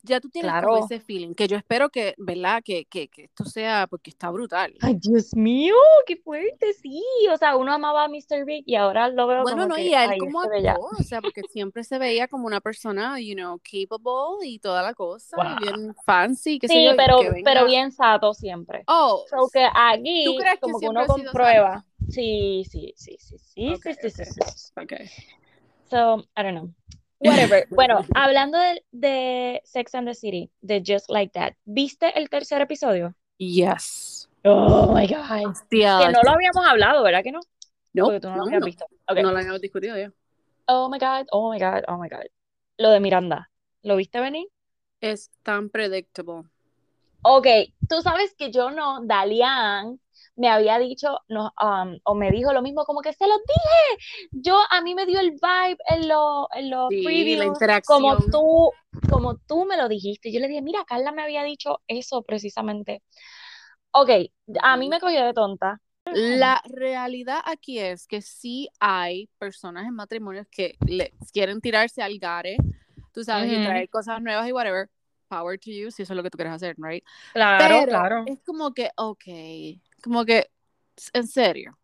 Ya 0.06 0.20
tú 0.20 0.30
tienes 0.30 0.52
como 0.52 0.62
Claro. 0.62 0.86
ese 0.86 1.00
feeling, 1.00 1.34
que 1.34 1.48
yo 1.48 1.58
espero 1.58 1.90
que, 1.90 2.14
¿verdad? 2.18 2.62
Que, 2.64 2.86
que, 2.86 3.08
que 3.08 3.24
esto 3.24 3.44
sea, 3.46 3.88
porque 3.90 4.12
está 4.12 4.30
brutal. 4.30 4.74
Ay, 4.82 4.98
Dios 5.02 5.36
mío, 5.36 5.74
qué 6.06 6.16
fuerte, 6.18 6.74
sí. 6.74 7.02
O 7.32 7.38
sea, 7.38 7.56
uno 7.58 7.74
amaba 7.74 8.04
a 8.04 8.08
Mr. 8.08 8.46
Big 8.46 8.64
y 8.68 8.76
ahora 8.76 9.10
lo 9.10 9.26
veo 9.26 9.42
Bueno, 9.44 9.64
como 9.64 9.70
no, 9.70 9.76
que, 9.76 9.88
y 9.88 9.94
a 9.94 10.04
él 10.06 10.12
ay, 10.12 10.20
como 10.20 10.42
actor, 10.42 10.78
o 11.00 11.04
sea, 11.04 11.22
porque 11.22 11.44
siempre 11.52 11.84
se 11.84 11.98
veía 11.98 12.28
como 12.28 12.46
una 12.46 12.62
persona, 12.62 13.20
you 13.20 13.34
know, 13.34 13.60
capable 13.60 14.46
y 14.48 14.60
toda 14.60 14.84
la 14.84 14.94
cosa, 14.94 15.38
y 15.38 15.42
Wow. 15.42 15.58
bien 15.60 15.96
fancy, 16.06 16.60
sé 16.62 16.68
Sí, 16.68 16.86
yo, 16.86 16.94
y 16.94 16.96
pero, 16.96 17.18
que 17.20 17.42
pero 17.44 17.66
bien 17.66 17.92
sato 17.92 18.34
siempre. 18.34 18.84
Oh, 18.88 19.26
So 19.30 19.50
que 19.50 19.68
aquí, 19.74 20.24
¿Tú 20.26 20.36
crees 20.36 20.56
que 20.56 20.60
como 20.62 20.80
que 20.80 20.88
uno 20.90 21.08
comprueba. 21.08 21.84
Sí, 22.10 22.64
sí, 22.70 22.94
sí, 22.96 23.18
sí, 23.20 23.38
sí, 23.40 23.74
Ok, 23.74 23.82
sí, 23.84 23.94
sí, 23.94 24.10
sí, 24.12 24.22
ok. 24.22 24.26
sí, 24.26 24.42
sí. 24.56 24.72
okay. 24.82 25.10
So, 25.90 26.24
I 26.38 26.44
don't 26.44 26.54
know. 26.56 26.70
Whatever. 27.30 27.68
Bueno, 27.70 28.06
hablando 28.14 28.58
de, 28.60 28.84
de 28.92 29.62
Sex 29.64 29.96
and 29.96 30.08
the 30.08 30.14
City, 30.14 30.52
de 30.62 30.84
Just 30.86 31.10
Like 31.10 31.32
That, 31.34 31.54
¿viste 31.66 32.18
el 32.18 32.30
tercer 32.30 32.62
episodio? 32.62 33.16
Yes. 33.38 34.30
Oh 34.44 34.94
my 34.94 35.08
God. 35.08 35.48
Hostia, 35.50 36.00
Que 36.06 36.12
no 36.12 36.22
lo 36.24 36.32
habíamos 36.32 36.66
hablado, 36.66 37.04
¿verdad 37.04 37.24
que 37.24 37.32
no? 37.32 37.40
no, 37.94 38.06
Porque 38.06 38.20
tú 38.20 38.30
no 38.30 38.36
lo 38.36 38.42
no, 38.42 38.48
habías 38.48 38.60
no, 38.60 38.66
visto. 38.66 38.86
Ok. 39.08 39.18
no 39.22 39.32
lo 39.32 39.38
habíamos 39.38 39.62
discutido 39.62 39.98
ya. 39.98 40.12
Oh 40.68 40.90
my 40.90 40.98
God, 41.00 41.28
oh 41.32 41.52
my 41.52 41.60
God, 41.60 41.84
oh 41.88 41.98
my 41.98 42.10
God. 42.10 42.26
Lo 42.78 42.90
de 42.90 43.00
Miranda, 43.00 43.50
¿lo 43.84 43.96
viste 43.96 44.20
venir? 44.20 44.48
Es 45.02 45.32
tan 45.44 45.70
predictable. 45.70 46.44
Ok, 47.28 47.48
tú 47.90 48.02
sabes 48.02 48.36
que 48.38 48.52
yo 48.52 48.70
no, 48.72 49.02
Dalian 49.04 50.00
me 50.36 50.50
había 50.50 50.78
dicho, 50.80 51.20
no, 51.30 51.52
um, 51.62 51.98
o 52.04 52.14
me 52.16 52.30
dijo 52.32 52.54
lo 52.54 52.62
mismo, 52.62 52.86
como 52.86 53.02
que 53.02 53.14
se 53.14 53.26
los 53.28 53.38
dije. 53.40 54.30
Yo, 54.34 54.58
a 54.70 54.82
mí 54.82 54.94
me 54.96 55.06
dio 55.06 55.20
el 55.20 55.32
vibe 55.32 55.78
en, 55.90 56.08
lo- 56.10 56.48
en 56.54 56.70
los 56.70 56.94
Sí, 56.94 57.02
previews, 57.02 57.58
como 57.86 58.18
tú, 58.30 58.72
como 59.10 59.38
tú 59.48 59.66
me 59.66 59.78
lo 59.78 59.88
dijiste. 59.90 60.32
Yo 60.32 60.40
le 60.40 60.48
dije, 60.48 60.62
mira, 60.62 60.84
Carla 60.86 61.12
me 61.12 61.24
había 61.24 61.44
dicho 61.44 61.82
eso 61.88 62.22
precisamente. 62.24 63.02
Ok, 63.92 64.10
a 64.62 64.78
mí 64.78 64.90
me 64.90 65.00
cogió 65.00 65.26
de 65.26 65.34
tonta. 65.34 65.82
La 66.12 66.62
realidad 66.66 67.40
aquí 67.46 67.80
es 67.80 68.08
que 68.08 68.22
sí 68.22 68.70
hay 68.80 69.28
personas 69.40 69.86
en 69.88 69.96
matrimonios 69.96 70.48
que 70.52 70.76
le 70.86 71.14
quieren 71.34 71.62
tirarse 71.62 72.02
al 72.04 72.18
gare, 72.20 72.58
tú 73.14 73.24
sabes, 73.24 73.52
y 73.52 73.60
traer 73.60 73.90
cosas 73.90 74.22
nuevas 74.22 74.48
y 74.48 74.52
whatever. 74.54 74.90
Power 75.28 75.58
to 75.60 75.72
you, 75.72 75.92
si 75.92 76.04
eso 76.04 76.14
es 76.14 76.18
lo 76.18 76.24
que 76.24 76.30
tú 76.30 76.38
quieres 76.38 76.54
hacer, 76.54 76.76
right? 76.78 77.04
Claro, 77.34 77.76
Pero 77.80 77.86
claro. 77.88 78.24
es 78.26 78.40
como 78.46 78.74
que, 78.74 78.90
ok, 78.96 79.24
como 80.04 80.26
que, 80.26 80.50
en 81.14 81.28
serio. 81.28 81.78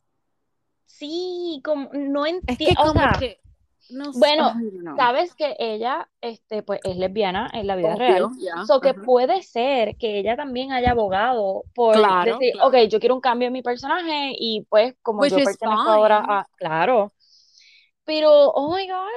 Sí, 0.85 1.61
como, 1.63 1.89
no 1.93 2.25
Es 2.25 2.31
que 2.45 2.47
entiendo, 2.49 2.81
o 2.81 2.87
como 2.87 2.99
sea, 2.99 3.11
que, 3.19 3.41
no 3.89 4.13
sé, 4.13 4.19
bueno, 4.19 4.53
no. 4.83 4.95
sabes 4.95 5.33
que 5.35 5.55
ella, 5.57 6.07
este, 6.21 6.61
pues 6.63 6.79
es 6.83 6.95
lesbiana 6.95 7.49
en 7.53 7.65
la 7.65 7.75
vida 7.75 7.95
Obvio, 7.95 7.97
real. 8.07 8.29
ya, 8.39 8.65
So 8.65 8.79
que 8.79 8.93
puede 8.93 9.41
ser 9.41 9.95
que 9.97 10.19
ella 10.19 10.35
también 10.35 10.71
haya 10.71 10.91
abogado 10.91 11.63
por 11.73 11.95
Claro, 11.95 12.37
decir, 12.37 12.53
claro. 12.53 12.69
ok, 12.69 12.75
yo 12.89 12.99
quiero 12.99 13.15
un 13.15 13.21
cambio 13.21 13.47
en 13.47 13.53
mi 13.53 13.61
personaje 13.63 14.33
y 14.37 14.65
pues 14.69 14.95
como 15.01 15.21
Which 15.21 15.31
yo 15.31 15.37
pertenezco 15.43 15.89
ahora 15.89 16.21
fine. 16.21 16.33
a, 16.33 16.47
claro, 16.55 17.13
pero, 18.03 18.31
oh 18.51 18.75
my 18.75 18.87
God, 18.87 19.07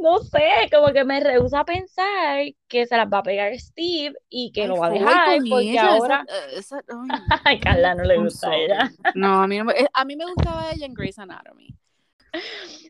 no 0.00 0.18
sé, 0.20 0.68
como 0.72 0.92
que 0.92 1.04
me 1.04 1.20
rehúso 1.20 1.56
a 1.58 1.64
pensar 1.64 2.44
que 2.68 2.86
se 2.86 2.96
las 2.96 3.06
va 3.06 3.18
a 3.18 3.22
pegar 3.22 3.58
Steve 3.58 4.14
y 4.28 4.50
que 4.52 4.62
Ay, 4.62 4.68
lo 4.68 4.76
va 4.76 4.86
a 4.86 4.90
dejar 4.90 5.36
porque 5.38 5.70
ella, 5.70 5.82
esa- 5.82 5.90
ahora, 5.96 6.26
esa- 6.54 6.84
ay, 7.30 7.40
ay, 7.44 7.60
Carla, 7.60 7.94
no 7.94 8.04
le 8.04 8.18
gusta 8.18 8.50
a 8.50 8.56
ella. 8.56 8.90
No, 9.14 9.42
a 9.42 9.46
mí, 9.46 9.58
no 9.58 9.64
me, 9.66 9.72
eh, 9.74 9.86
a 9.92 10.04
mí 10.04 10.16
me 10.16 10.24
gustaba 10.26 10.70
ella 10.72 10.86
en 10.86 10.94
Grey's 10.94 11.18
Anatomy. 11.18 11.74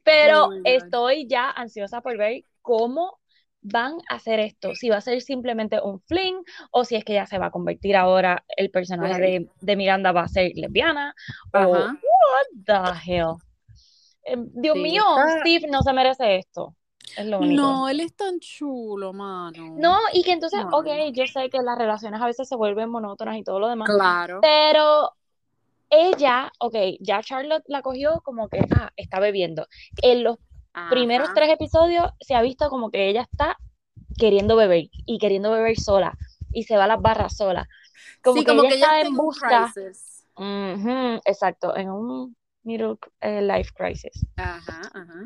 Pero 0.05 0.47
Oh 0.49 0.53
estoy 0.65 1.27
ya 1.27 1.51
ansiosa 1.51 2.01
por 2.01 2.17
ver 2.17 2.45
cómo 2.63 3.19
van 3.63 3.95
a 4.09 4.15
hacer 4.17 4.41
esto. 4.41 4.75
Si 4.75 4.89
va 4.89 4.97
a 4.97 5.01
ser 5.01 5.21
simplemente 5.21 5.81
un 5.83 6.01
fling 6.01 6.37
o 6.71 6.85
si 6.85 6.97
es 6.97 7.05
que 7.05 7.15
ya 7.15 7.27
se 7.27 7.39
va 7.39 7.47
a 7.47 7.51
convertir 7.51 7.97
ahora 7.97 8.45
el 8.57 8.71
personaje 8.71 9.15
Right. 9.21 9.43
de, 9.43 9.51
de 9.61 9.77
Miranda 9.77 10.13
va 10.13 10.23
a 10.23 10.29
ser 10.29 10.53
lesbiana 10.55 11.15
o 11.53 11.59
Ajá. 11.59 11.99
what 12.01 12.65
the 12.67 13.13
hell. 13.13 13.35
Eh, 14.25 14.37
Dios 14.39 14.77
Sí, 14.77 14.83
mío, 14.83 15.03
está- 15.19 15.41
Steve 15.41 15.67
no 15.71 15.83
se 15.83 15.93
merece 15.93 16.37
esto. 16.37 16.75
Es 17.17 17.27
lo 17.27 17.39
único. 17.41 17.63
No, 17.63 17.89
él 17.89 18.01
es 18.01 18.15
tan 18.15 18.39
chulo, 18.41 19.13
mano. 19.13 19.75
No, 19.77 19.99
y 20.13 20.23
que 20.23 20.33
entonces, 20.33 20.61
No. 20.65 20.79
ok, 20.79 20.87
yo 21.13 21.27
sé 21.27 21.51
que 21.51 21.59
las 21.63 21.77
relaciones 21.79 22.21
a 22.21 22.27
veces 22.27 22.49
se 22.49 22.57
vuelven 22.57 22.91
monótonas 22.91 23.37
y 23.37 23.43
todo 23.45 23.59
lo 23.61 23.69
demás, 23.69 23.89
Claro. 23.89 24.41
pero 24.41 25.13
ella, 25.91 26.53
ok, 26.61 26.75
ya 27.01 27.21
Charlotte 27.23 27.65
la 27.67 27.83
cogió 27.83 28.21
como 28.23 28.49
que, 28.49 28.61
ah, 28.77 28.91
está 28.97 29.19
bebiendo. 29.21 29.67
En 30.03 30.23
los 30.23 30.37
primeros 30.89 31.31
tres 31.35 31.51
episodios 31.51 32.11
se 32.21 32.35
ha 32.35 32.43
visto 32.43 32.69
como 32.71 32.91
que 32.91 33.09
ella 33.09 33.23
está 33.23 33.57
queriendo 34.17 34.55
beber 34.55 34.85
y 35.05 35.19
queriendo 35.19 35.51
beber 35.51 35.77
sola 35.79 36.17
y 36.53 36.63
se 36.63 36.77
va 36.77 36.85
a 36.85 36.87
las 36.87 37.01
barras 37.01 37.37
sola. 37.37 37.69
Como 38.23 38.37
sí, 38.39 38.45
que 38.45 38.51
como 38.51 38.63
ella 38.63 38.69
que 38.71 38.77
ella 38.77 38.87
está 38.99 39.09
en 39.09 39.17
busca. 39.17 39.73
exacto, 41.25 41.77
en 41.77 41.91
un 41.91 42.37
middle 42.63 42.97
eh, 43.21 43.43
life 43.43 43.71
crisis. 43.75 44.27
Ajá, 44.37 44.81
ajá. 44.95 45.25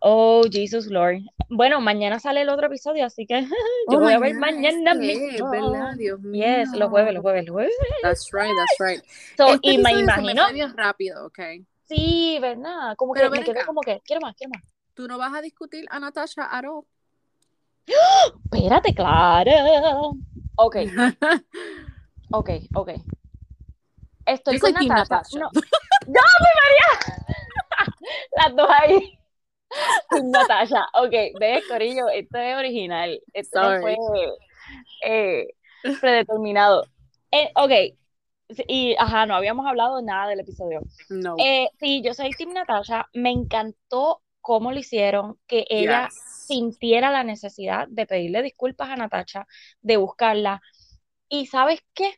Oh, 0.00 0.44
Jesus 0.50 0.86
Lord. 0.86 1.22
Bueno, 1.48 1.80
mañana 1.80 2.18
sale 2.20 2.42
el 2.42 2.48
otro 2.50 2.66
episodio, 2.66 3.04
así 3.06 3.26
que 3.26 3.42
yo 3.42 3.48
Oh, 3.88 4.00
voy 4.00 4.12
a 4.12 4.18
ver 4.18 4.34
mañana 4.36 4.94
mismo. 4.94 5.50
¿verdad? 5.50 5.94
Dios 5.96 6.20
mío. 6.20 6.44
Yes, 6.44 6.72
los 6.76 6.88
jueves, 6.90 7.14
los 7.14 7.22
jueves, 7.22 7.44
los 7.46 7.52
jueves. 7.54 7.72
That's 8.02 8.28
right, 8.32 8.52
that's 8.56 8.78
right. 8.78 9.02
So, 9.36 9.54
Este 9.54 9.70
y 9.72 9.78
me 9.78 9.90
se 9.92 10.00
imagino, 10.00 10.44
fue 10.44 10.52
bien 10.52 10.76
rápido, 10.76 11.26
ok. 11.26 11.38
sí, 11.84 12.38
¿verdad? 12.40 12.94
Como 12.96 13.12
Pero 13.14 13.30
que 13.30 13.38
me 13.40 13.44
quedo 13.44 13.66
como 13.66 13.80
que, 13.80 14.00
quiero 14.04 14.20
más, 14.20 14.36
quiero 14.36 14.50
más. 14.54 14.62
Tú 14.94 15.08
no 15.08 15.16
vas 15.18 15.34
a 15.34 15.40
discutir 15.40 15.84
a 15.90 15.98
Natasha 15.98 16.44
at 16.50 16.64
all. 16.64 16.84
Espérate, 18.44 18.94
claro. 18.94 20.12
Ok, 20.56 20.76
ok, 22.30 22.50
ok. 22.74 22.90
Estoy 24.26 24.54
Yo 24.56 24.60
con 24.60 24.72
Natasha. 24.74 24.94
Natasha. 24.96 25.38
No, 25.38 25.50
¡No, 25.54 26.20
mi 26.40 26.50
María! 26.60 27.86
Las 28.36 28.56
dos 28.56 28.68
ahí. 28.70 29.17
Natasha. 30.24 30.86
Ok, 30.94 31.12
ves, 31.38 31.64
Corillo, 31.68 32.08
esto 32.08 32.38
es 32.38 32.56
original. 32.56 33.20
Esto 33.32 33.60
no 33.60 33.80
fue 33.80 33.96
Sorry. 33.96 34.20
eh, 35.04 35.48
predeterminado. 36.00 36.84
Eh, 37.30 37.50
ok, 37.54 37.94
y 38.66 38.96
ajá, 38.98 39.26
no 39.26 39.34
habíamos 39.34 39.66
hablado 39.66 40.00
nada 40.02 40.28
del 40.28 40.40
episodio. 40.40 40.80
No. 41.10 41.36
Eh, 41.38 41.68
sí, 41.78 42.02
yo 42.02 42.14
soy 42.14 42.30
Team 42.30 42.52
Natasha. 42.54 43.06
Me 43.12 43.30
encantó 43.30 44.22
cómo 44.40 44.72
lo 44.72 44.78
hicieron, 44.78 45.38
que 45.46 45.66
ella 45.68 46.08
Yes. 46.08 46.46
sintiera 46.46 47.10
la 47.10 47.22
necesidad 47.24 47.86
de 47.88 48.06
pedirle 48.06 48.42
disculpas 48.42 48.88
a 48.88 48.96
Natasha, 48.96 49.46
de 49.82 49.98
buscarla. 49.98 50.62
Y 51.28 51.46
¿sabes 51.46 51.80
qué? 51.92 52.14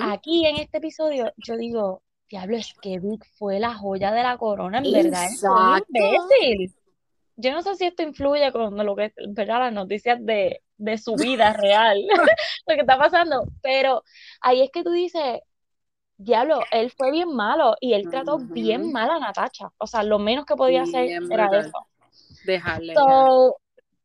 Aquí 0.00 0.44
en 0.46 0.56
este 0.56 0.78
episodio 0.78 1.32
yo 1.36 1.56
digo, 1.56 2.02
diablo, 2.28 2.56
es 2.56 2.74
que 2.80 2.98
Vic 2.98 3.24
fue 3.38 3.60
la 3.60 3.74
joya 3.74 4.12
de 4.12 4.22
la 4.22 4.36
corona, 4.36 4.78
en 4.78 4.92
verdad, 4.92 5.26
es 5.26 5.42
imbécil. 5.42 6.74
Yo 7.38 7.52
no 7.52 7.62
sé 7.62 7.74
si 7.74 7.84
esto 7.84 8.02
influye 8.02 8.50
con 8.50 8.76
lo 8.76 8.96
que, 8.96 9.12
¿verdad? 9.28 9.60
Las 9.60 9.72
noticias 9.72 10.18
de, 10.24 10.62
de 10.78 10.98
su 10.98 11.14
vida 11.14 11.52
real, 11.52 11.98
lo 12.66 12.74
que 12.74 12.80
está 12.80 12.98
pasando, 12.98 13.44
pero 13.62 14.02
ahí 14.40 14.62
es 14.62 14.70
que 14.70 14.82
tú 14.82 14.90
dices, 14.90 15.40
diablo, 16.16 16.60
él 16.70 16.90
fue 16.90 17.10
bien 17.10 17.34
malo 17.34 17.76
y 17.80 17.92
él 17.92 18.08
trató 18.10 18.38
bien 18.38 18.90
mal 18.90 19.10
a 19.10 19.18
Natacha, 19.18 19.70
o 19.78 19.86
sea, 19.86 20.02
lo 20.02 20.18
menos 20.18 20.46
que 20.46 20.56
podía 20.56 20.82
hacer 20.82 21.10
era 21.10 21.48
brutal. 21.48 21.66
eso. 21.66 21.78
Dejarle. 22.44 22.94
So, 22.94 23.56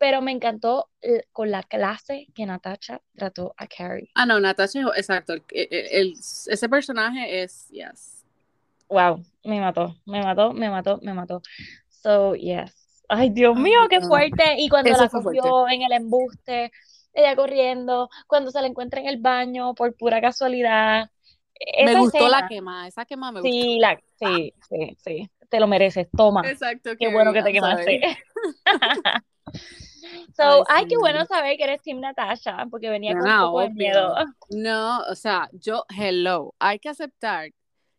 pero 0.02 0.20
me 0.20 0.32
encantó 0.32 0.90
eh, 1.04 1.26
con 1.32 1.52
la 1.52 1.62
clase 1.62 2.26
que 2.34 2.48
Natacha 2.48 3.00
trató 3.16 3.54
a 3.56 3.68
Carrie. 3.68 4.10
Ah, 4.16 4.26
no, 4.26 4.40
Natasha, 4.40 4.82
exacto. 4.96 5.34
el- 5.34 5.44
el- 5.52 5.68
el- 5.92 6.14
ese 6.14 6.68
personaje 6.68 7.44
es, 7.44 7.68
yes. 7.70 8.26
wow, 8.90 9.24
me 9.44 9.62
mató, 9.62 9.96
me 10.08 10.24
mató, 10.24 10.54
me 10.54 10.72
mató, 10.72 11.00
me 11.04 11.14
mató. 11.14 11.44
So, 11.90 12.34
yes. 12.34 13.04
Ay, 13.10 13.30
Dios 13.30 13.56
mío, 13.56 13.78
qué 13.92 14.02
fuerte. 14.02 14.56
Y 14.58 14.70
cuando 14.70 14.90
Eso 14.90 15.04
la 15.04 15.10
cogió 15.10 15.70
en 15.70 15.84
el 15.84 15.92
embuste, 15.92 16.72
ella 17.14 17.36
corriendo, 17.36 18.10
cuando 18.26 18.50
se 18.50 18.60
la 18.60 18.68
encuentra 18.68 19.02
en 19.02 19.08
el 19.08 19.18
baño 19.18 19.76
por 19.76 19.96
pura 19.96 20.20
casualidad. 20.20 21.12
Me 21.86 21.92
Esa 21.92 22.00
gustó 22.00 22.28
la 22.28 22.48
quema, 22.48 22.88
esa 22.88 23.06
quema 23.06 23.32
me 23.32 23.42
gustó. 23.42 23.56
sí, 23.56 23.78
la, 23.80 24.02
sí, 24.20 24.52
sí, 24.68 24.98
sí, 25.06 25.30
te 25.48 25.60
lo 25.60 25.68
mereces, 25.68 26.08
toma. 26.18 26.42
Exacto, 26.50 26.90
Qué 26.98 27.08
bueno 27.14 27.32
que 27.32 27.44
te 27.44 27.52
quemaste. 27.54 28.02
So, 30.36 30.44
Ay, 30.44 30.64
ay, 30.68 30.84
sí. 30.84 30.90
qué 30.90 30.98
bueno 30.98 31.26
saber 31.26 31.58
que 31.58 31.64
eres 31.64 31.82
Team 31.82 32.00
Natasha, 32.00 32.66
porque 32.70 32.90
venía 32.90 33.14
con 33.14 33.30
un 33.30 33.40
poco 33.40 33.62
de 33.62 33.70
miedo. 33.70 34.16
No, 34.50 35.00
o 35.10 35.16
sea, 35.16 35.50
yo, 35.54 35.86
hello, 35.90 36.54
hay 36.60 36.80
que 36.80 36.90
aceptar 36.90 37.52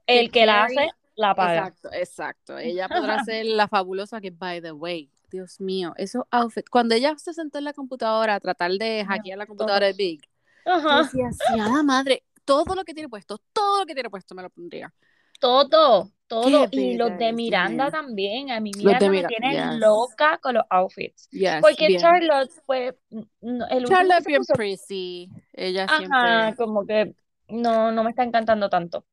El 0.06 0.30
que 0.30 0.46
la 0.46 0.64
hace, 0.64 0.90
la 1.14 1.34
paga. 1.34 1.68
Exacto, 1.68 1.88
exacto. 1.92 2.58
Ella 2.58 2.88
podrá 3.18 3.24
ser 3.24 3.46
la 3.46 3.68
fabulosa 3.68 4.20
que, 4.20 4.30
by 4.30 4.60
the 4.60 4.72
way, 4.72 5.10
Dios 5.30 5.60
mío, 5.60 5.94
esos 5.96 6.24
outfits. 6.30 6.68
Cuando 6.68 6.94
ella 6.94 7.16
se 7.16 7.32
sentó 7.32 7.58
en 7.58 7.64
la 7.64 7.72
computadora 7.72 8.34
a 8.34 8.40
tratar 8.40 8.70
de 8.72 9.04
hackear 9.04 9.38
la 9.38 9.46
computadora 9.46 9.86
de 9.86 9.92
Big, 9.94 10.20
Ajá. 10.64 11.02
decía, 11.02 11.30
sí, 11.32 11.58
a 11.58 11.68
la 11.68 11.82
madre, 11.82 12.24
todo 12.44 12.74
lo 12.74 12.84
que 12.84 12.94
tiene 12.94 13.08
puesto, 13.08 13.38
todo 13.52 13.80
lo 13.80 13.86
que 13.86 13.94
tiene 13.94 14.10
puesto 14.10 14.34
me 14.34 14.42
lo 14.42 14.50
pondría. 14.50 14.92
Todo, 15.42 16.08
todo. 16.28 16.70
Qué 16.70 16.76
Y 16.76 16.96
los 16.96 17.18
de 17.18 17.32
Miranda 17.32 17.90
también. 17.90 18.52
A 18.52 18.60
mí 18.60 18.70
Miranda 18.76 19.10
me 19.10 19.24
tiene 19.24 19.50
yes. 19.54 19.80
loca 19.80 20.38
con 20.38 20.54
los 20.54 20.62
outfits. 20.70 21.28
Yes, 21.30 21.60
Porque 21.60 21.88
bien. 21.88 22.00
Charlotte, 22.00 22.52
pues, 22.64 22.94
no, 23.10 23.66
el 23.66 23.78
último 23.78 23.98
Charlotte 23.98 24.24
bien 24.24 24.40
puso, 24.44 24.54
ella 25.52 25.84
ajá, 25.84 25.98
siempre... 25.98 26.56
como 26.56 26.86
que 26.86 27.12
no, 27.48 27.90
no 27.90 28.04
me 28.04 28.10
está 28.10 28.22
encantando 28.22 28.70
tanto. 28.70 29.04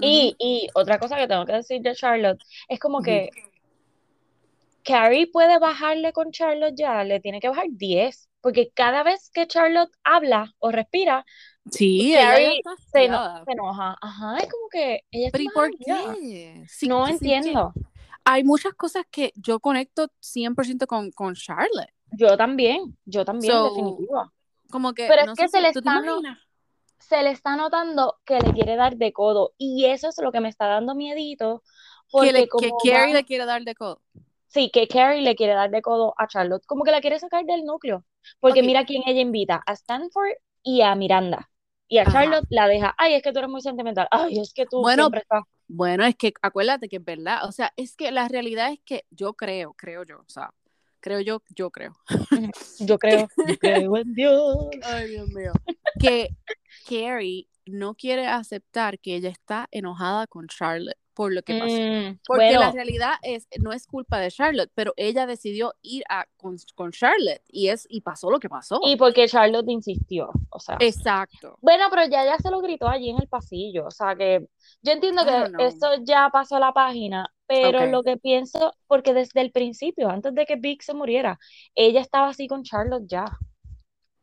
Y, 0.00 0.34
y 0.38 0.68
otra 0.72 0.98
cosa 0.98 1.18
que 1.18 1.28
tengo 1.28 1.44
que 1.44 1.52
decir 1.52 1.82
de 1.82 1.94
Charlotte 1.94 2.40
es 2.68 2.80
como 2.80 3.02
que 3.02 3.28
Carrie 4.82 5.26
puede 5.26 5.58
bajarle 5.58 6.14
con 6.14 6.30
Charlotte 6.30 6.74
ya, 6.74 7.04
le 7.04 7.20
tiene 7.20 7.40
que 7.40 7.48
bajar 7.48 7.66
10, 7.68 8.30
porque 8.40 8.70
cada 8.74 9.02
vez 9.02 9.30
que 9.30 9.46
Charlotte 9.46 9.92
habla 10.04 10.54
o 10.58 10.70
respira, 10.70 11.26
Sí, 11.70 12.12
ella 12.16 12.30
Carrie 12.30 12.58
está 12.58 12.76
se, 12.90 13.04
eno- 13.04 13.44
se 13.44 13.52
enoja. 13.52 13.96
Ajá, 14.00 14.38
es 14.38 14.50
como 14.50 14.68
que 14.70 15.04
ella 15.10 15.26
está 15.26 15.38
Pero 15.38 15.44
¿y 15.44 15.48
por 15.54 15.70
qué? 15.70 16.64
Sí, 16.68 16.88
No 16.88 17.06
sí, 17.06 17.18
sí, 17.18 17.32
entiendo. 17.32 17.72
que 17.74 17.80
Hay 18.24 18.44
muchas 18.44 18.74
cosas 18.74 19.04
que 19.10 19.32
yo 19.36 19.60
conecto 19.60 20.08
100% 20.20 20.86
con, 20.86 21.10
con 21.12 21.34
Charlotte. 21.34 21.90
Yo 22.12 22.36
también, 22.36 22.96
yo 23.04 23.24
también, 23.24 23.52
So, 23.52 23.64
definitivo. 23.64 24.32
Como 24.70 24.92
que, 24.94 25.06
Pero 25.06 25.20
es 25.22 25.26
no 25.28 25.34
que 25.34 25.42
sé 25.42 25.48
se 25.48 25.56
si- 25.58 25.62
le 25.62 25.72
¿tú 25.72 25.80
te 25.82 25.88
está 25.88 26.00
no-? 26.00 26.20
Se 26.98 27.22
le 27.22 27.30
está 27.30 27.56
notando 27.56 28.18
que 28.24 28.38
le 28.40 28.52
quiere 28.52 28.76
dar 28.76 28.96
de 28.96 29.12
codo. 29.12 29.52
Y 29.58 29.86
eso 29.86 30.08
es 30.08 30.18
lo 30.22 30.30
que 30.32 30.40
me 30.40 30.48
está 30.48 30.66
dando 30.66 30.94
miedito. 30.94 31.60
Que, 31.60 32.08
Porque 32.12 32.32
le, 32.32 32.42
que 32.42 32.48
como 32.48 32.76
Carrie 32.84 33.12
va- 33.14 33.20
le 33.20 33.24
quiere 33.24 33.44
dar 33.46 33.62
de 33.62 33.74
codo. 33.74 34.00
Sí, 34.48 34.70
que 34.72 34.86
Carrie 34.88 35.22
le 35.22 35.34
quiere 35.36 35.54
dar 35.54 35.70
de 35.70 35.80
codo 35.82 36.14
a 36.18 36.26
Charlotte. 36.26 36.64
Como 36.66 36.84
que 36.84 36.90
la 36.90 37.00
quiere 37.00 37.18
sacar 37.18 37.44
del 37.44 37.64
núcleo. 37.64 38.04
Porque 38.40 38.60
Ok. 38.60 38.66
mira 38.66 38.84
quién 38.84 39.02
ella 39.06 39.20
invita. 39.20 39.62
A 39.66 39.72
Stanford 39.72 40.32
y 40.62 40.82
a 40.82 40.94
Miranda. 40.94 41.50
Y 41.88 41.98
a 41.98 42.02
Ajá. 42.02 42.12
Charlotte 42.12 42.46
la 42.50 42.68
deja. 42.68 42.94
Ay, 42.98 43.14
es 43.14 43.22
que 43.22 43.32
tú 43.32 43.38
eres 43.38 43.50
muy 43.50 43.60
sentimental. 43.62 44.06
Ay, 44.10 44.38
es 44.38 44.52
que 44.54 44.66
tú 44.66 44.80
Bueno, 44.80 45.04
siempre 45.04 45.20
estás. 45.20 45.42
Bueno, 45.66 46.04
es 46.04 46.16
que 46.16 46.32
acuérdate 46.42 46.88
que 46.88 46.96
es 46.96 47.04
verdad. 47.04 47.44
O 47.44 47.52
sea, 47.52 47.72
es 47.76 47.96
que 47.96 48.10
la 48.10 48.28
realidad 48.28 48.72
es 48.72 48.80
que 48.84 49.04
yo 49.10 49.34
creo, 49.34 49.74
creo 49.74 50.04
yo, 50.04 50.18
o 50.18 50.28
sea, 50.28 50.50
creo 51.00 51.20
yo, 51.20 51.42
yo 51.54 51.70
creo. 51.70 51.96
Yo 52.78 52.98
creo, 52.98 53.28
yo 53.36 53.58
creo 53.58 53.96
en 53.96 54.14
Dios. 54.14 54.68
Ay, 54.84 55.10
Dios 55.10 55.28
mío. 55.28 55.52
Que 55.98 56.28
Carrie 56.88 57.48
no 57.66 57.94
quiere 57.94 58.26
aceptar 58.26 58.98
que 58.98 59.16
ella 59.16 59.28
está 59.30 59.68
enojada 59.70 60.26
con 60.26 60.46
Charlotte 60.48 60.98
por 61.20 61.34
lo 61.34 61.42
que 61.42 61.58
pasó. 61.58 61.74
Mm, 61.74 62.18
Porque 62.26 62.44
bueno, 62.46 62.60
la 62.60 62.72
realidad 62.72 63.12
es, 63.20 63.46
no 63.58 63.74
es 63.74 63.86
culpa 63.86 64.18
de 64.18 64.30
Charlotte, 64.30 64.70
pero 64.74 64.94
ella 64.96 65.26
decidió 65.26 65.74
ir 65.82 66.02
a, 66.08 66.24
con, 66.38 66.56
con 66.74 66.92
Charlotte 66.92 67.42
y, 67.46 67.68
es, 67.68 67.86
y 67.90 68.00
pasó 68.00 68.30
lo 68.30 68.40
que 68.40 68.48
pasó. 68.48 68.80
y 68.86 68.96
porque 68.96 69.28
Charlotte 69.28 69.68
insistió. 69.68 70.30
O 70.48 70.58
sea. 70.58 70.78
Exacto. 70.80 71.58
Bueno, 71.60 71.88
pero 71.90 72.06
ya 72.06 72.24
ya 72.24 72.38
se 72.38 72.50
lo 72.50 72.62
gritó 72.62 72.88
allí 72.88 73.10
en 73.10 73.20
el 73.20 73.28
pasillo, 73.28 73.84
o 73.84 73.90
sea 73.90 74.16
que 74.16 74.46
yo 74.80 74.92
entiendo 74.92 75.26
que 75.26 75.50
know. 75.50 75.66
esto 75.66 75.88
ya 76.04 76.30
pasó 76.32 76.56
a 76.56 76.60
la 76.60 76.72
página, 76.72 77.30
pero 77.46 77.84
lo 77.84 78.02
que 78.02 78.16
pienso, 78.16 78.72
porque 78.86 79.12
desde 79.12 79.42
el 79.42 79.52
principio, 79.52 80.08
antes 80.08 80.34
de 80.34 80.46
que 80.46 80.56
Vic 80.56 80.80
se 80.80 80.94
muriera, 80.94 81.38
ella 81.74 82.00
estaba 82.00 82.28
así 82.28 82.48
con 82.48 82.62
Charlotte 82.62 83.04
ya. 83.06 83.26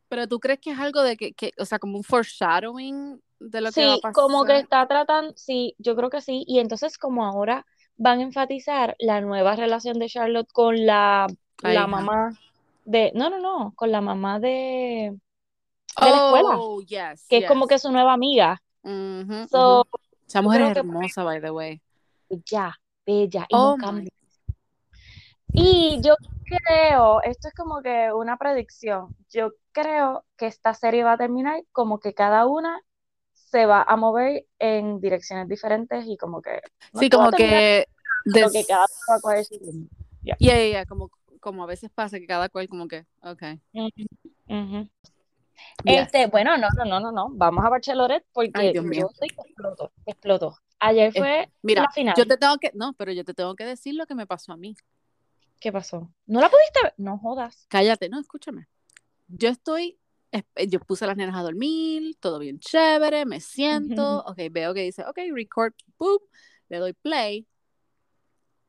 Pero 0.09 0.27
tú 0.27 0.39
crees 0.39 0.59
que 0.59 0.71
es 0.71 0.79
algo 0.79 1.01
de 1.03 1.17
que, 1.17 1.33
que 1.33 1.51
o 1.57 1.65
sea, 1.65 1.79
como 1.79 1.97
un 1.97 2.03
foreshadowing 2.03 3.21
de 3.39 3.61
lo 3.61 3.71
que 3.71 3.85
va 3.85 3.91
a 3.91 3.95
Sí, 3.95 4.01
pasar. 4.01 4.13
como 4.13 4.45
que 4.45 4.57
está 4.59 4.87
tratando, 4.87 5.33
sí, 5.35 5.75
yo 5.77 5.95
creo 5.95 6.09
que 6.09 6.21
sí, 6.21 6.43
y 6.47 6.59
entonces 6.59 6.97
como 6.97 7.25
ahora 7.25 7.65
van 7.97 8.19
a 8.19 8.23
enfatizar 8.23 8.95
la 8.99 9.21
nueva 9.21 9.55
relación 9.55 9.99
de 9.99 10.07
Charlotte 10.07 10.51
con 10.53 10.85
la, 10.85 11.27
La 11.61 11.87
mamá 11.87 12.29
de, 12.85 13.11
no, 13.15 13.29
no, 13.29 13.39
no, 13.39 13.73
con 13.75 13.91
la 13.91 14.01
mamá 14.01 14.39
de, 14.39 14.47
de 15.99 16.09
la 16.09 16.25
escuela, 16.25 16.57
Oh, 16.57 16.81
yes. 16.81 17.25
que 17.27 17.37
es 17.39 17.47
como 17.47 17.67
que 17.67 17.79
su 17.79 17.91
nueva 17.91 18.13
amiga. 18.13 18.61
So. 19.49 19.85
Esa 20.27 20.41
mujer 20.41 20.61
es 20.61 20.73
que- 20.73 20.79
hermosa, 20.79 21.23
by 21.23 21.41
the 21.41 21.51
way. 21.51 21.81
ya, 22.45 22.73
bella, 23.05 23.43
y 23.49 23.55
Oh 23.55 23.75
no 23.77 23.83
cambia. 23.83 24.11
Y 25.53 26.01
yo 26.03 26.15
creo, 26.45 27.21
esto 27.23 27.47
es 27.47 27.53
como 27.53 27.81
que 27.81 28.11
una 28.13 28.37
predicción, 28.37 29.15
yo 29.29 29.51
creo 29.71 30.23
que 30.37 30.47
esta 30.47 30.73
serie 30.73 31.03
va 31.03 31.13
a 31.13 31.17
terminar 31.17 31.63
como 31.71 31.99
que 31.99 32.13
cada 32.13 32.45
una 32.45 32.79
se 33.33 33.65
va 33.65 33.81
a 33.83 33.95
mover 33.95 34.45
en 34.59 34.99
direcciones 34.99 35.47
diferentes 35.47 36.05
y 36.07 36.17
como 36.17 36.41
que 36.41 36.61
no 36.93 36.99
Sí, 36.99 37.09
como 37.09 37.31
que. 37.31 37.87
des- 38.25 38.51
que 38.53 38.65
cada 38.65 38.85
va 39.09 39.15
a 39.15 39.19
coger 39.21 39.45
su. 39.45 39.87
Yeah, 40.23 40.35
yeah, 40.39 40.67
yeah, 40.69 40.85
como, 40.85 41.09
como 41.39 41.63
a 41.63 41.67
veces 41.67 41.89
pasa 41.93 42.19
que 42.19 42.27
cada 42.27 42.49
cual 42.49 42.67
como 42.67 42.87
que, 42.87 43.05
ok. 43.21 43.43
Este, 45.85 46.27
bueno, 46.27 46.57
no, 46.57 46.67
no, 46.77 46.85
no, 46.85 46.99
no, 46.99 47.11
no, 47.11 47.29
vamos 47.31 47.65
a 47.65 47.69
Bachelorette 47.69 48.25
porque 48.33 48.59
Ay, 48.59 48.73
Dios 48.73 48.83
yo 48.83 48.89
mío. 48.89 49.09
exploto, 49.21 49.91
que 50.05 50.11
exploto. 50.11 50.57
Ayer 50.79 51.11
Eh, 51.13 51.19
fue 51.19 51.49
Mira, 51.63 51.81
la 51.83 51.91
final. 51.91 52.15
yo 52.17 52.25
te 52.27 52.37
tengo 52.37 52.57
que, 52.57 52.71
no, 52.73 52.93
pero 52.93 53.11
yo 53.11 53.23
te 53.23 53.33
tengo 53.33 53.55
que 53.55 53.65
decir 53.65 53.95
lo 53.95 54.05
que 54.05 54.15
me 54.15 54.27
pasó 54.27 54.51
a 54.53 54.57
mí. 54.57 54.75
¿Qué 55.59 55.71
pasó? 55.71 56.13
¿No 56.25 56.39
la 56.39 56.49
pudiste 56.49 56.79
ver? 56.83 56.93
No 56.97 57.17
jodas. 57.17 57.65
Cállate, 57.69 58.09
no, 58.09 58.19
escúchame. 58.19 58.67
Yo 59.27 59.49
estoy, 59.49 59.99
yo 60.67 60.79
puse 60.81 61.05
a 61.05 61.07
las 61.07 61.17
nenas 61.17 61.35
a 61.35 61.41
dormir, 61.41 62.15
todo 62.19 62.39
bien 62.39 62.59
chévere, 62.59 63.25
me 63.25 63.41
siento, 63.41 64.19
ok, 64.25 64.37
veo 64.51 64.73
que 64.73 64.81
dice, 64.81 65.03
ok, 65.03 65.17
record, 65.33 65.73
boom, 65.97 66.19
le 66.69 66.77
doy 66.77 66.93
play 66.93 67.47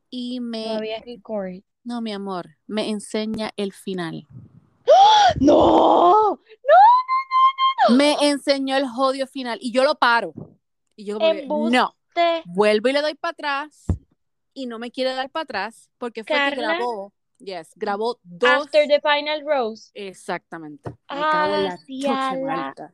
y 0.09 0.39
me, 0.39 0.63
Todavía 0.63 0.97
es 0.97 1.05
record. 1.05 1.61
no, 1.83 2.01
mi 2.01 2.11
amor, 2.11 2.57
me 2.67 2.89
enseña 2.89 3.51
el 3.55 3.71
final. 3.71 4.27
¡No! 5.39 6.41
Me 7.95 8.17
enseñó 8.21 8.75
el 8.75 8.87
jodio 8.87 9.25
final 9.25 9.57
y 9.61 9.71
yo 9.71 9.83
lo 9.83 9.95
paro. 9.95 10.33
Y 10.95 11.05
yo 11.05 11.17
como 11.17 11.31
que, 11.31 11.45
no, 11.47 11.95
vuelvo 12.45 12.89
y 12.89 12.93
le 12.93 13.01
doy 13.01 13.15
para 13.15 13.31
atrás 13.31 13.85
y 14.53 14.65
no 14.65 14.79
me 14.79 14.91
quiere 14.91 15.13
dar 15.13 15.29
para 15.29 15.43
atrás 15.43 15.89
porque 15.97 16.23
fue 16.23 16.35
que 16.35 16.39
Carla. 16.41 16.75
grabó, 16.75 17.13
yes, 17.39 17.71
grabó 17.75 18.19
dos. 18.23 18.65
After 18.65 18.87
the 18.87 18.99
final 19.01 19.43
rose. 19.45 19.91
Exactamente. 19.93 20.89
Me 20.89 20.95
cago 21.31 21.55
en 21.55 21.63
la 21.63 21.79
Ah, 22.09 22.35
muerta. 22.35 22.93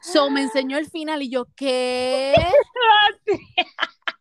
So 0.00 0.28
me 0.30 0.42
enseñó 0.42 0.76
el 0.78 0.90
final 0.90 1.22
y 1.22 1.30
yo, 1.30 1.46
¿qué? 1.56 2.34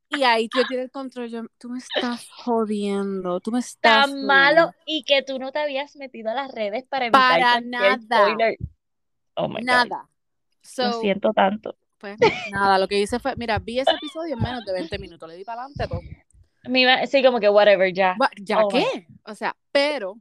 Y 0.10 0.24
ahí 0.24 0.48
yo 0.54 0.64
tiré 0.68 0.84
el 0.84 0.92
control. 0.92 1.28
Yo, 1.30 1.42
tú 1.58 1.70
me 1.70 1.80
estás 1.80 2.28
jodiendo. 2.30 3.40
Tú 3.40 3.52
me 3.52 3.60
estás. 3.60 4.06
Tan 4.12 4.26
malo 4.28 4.68
jodiendo. 4.68 4.78
y 4.86 5.04
que 5.06 5.24
tú 5.24 5.40
no 5.40 5.52
te 5.52 5.58
habías 5.58 5.96
metido 5.96 6.30
a 6.30 6.36
las 6.36 6.52
redes 6.52 6.84
para 6.88 7.06
evitar 7.08 7.40
Para 7.40 7.62
nada. 7.62 7.98
spoiler. 8.00 8.58
Oh 9.36 9.48
my 9.48 9.56
God. 9.56 9.64
Nada. 9.64 10.10
Lo 10.78 10.94
So, 10.94 11.02
siento 11.02 11.34
tanto. 11.34 11.76
pues, 11.98 12.20
nada, 12.52 12.78
lo 12.78 12.88
que 12.88 13.00
hice 13.00 13.18
fue, 13.18 13.36
mira, 13.38 13.58
vi 13.58 13.80
ese 13.80 13.90
episodio 13.92 14.36
en 14.36 14.42
menos 14.44 14.64
de 14.64 14.74
20 14.74 15.00
minutos. 15.00 15.28
Le 15.28 15.36
di 15.36 15.44
para 15.44 15.64
adelante. 15.64 15.88
Me 16.68 16.82
iba- 16.82 17.06
sí, 17.08 17.24
como 17.24 17.40
que 17.40 17.50
whatever, 17.50 17.94
ya. 17.94 18.18
¿Ya 18.42 18.62
Oh, 18.62 18.70
qué? 18.70 19.08
O 19.26 19.36
sea, 19.36 19.56
pero 19.72 20.20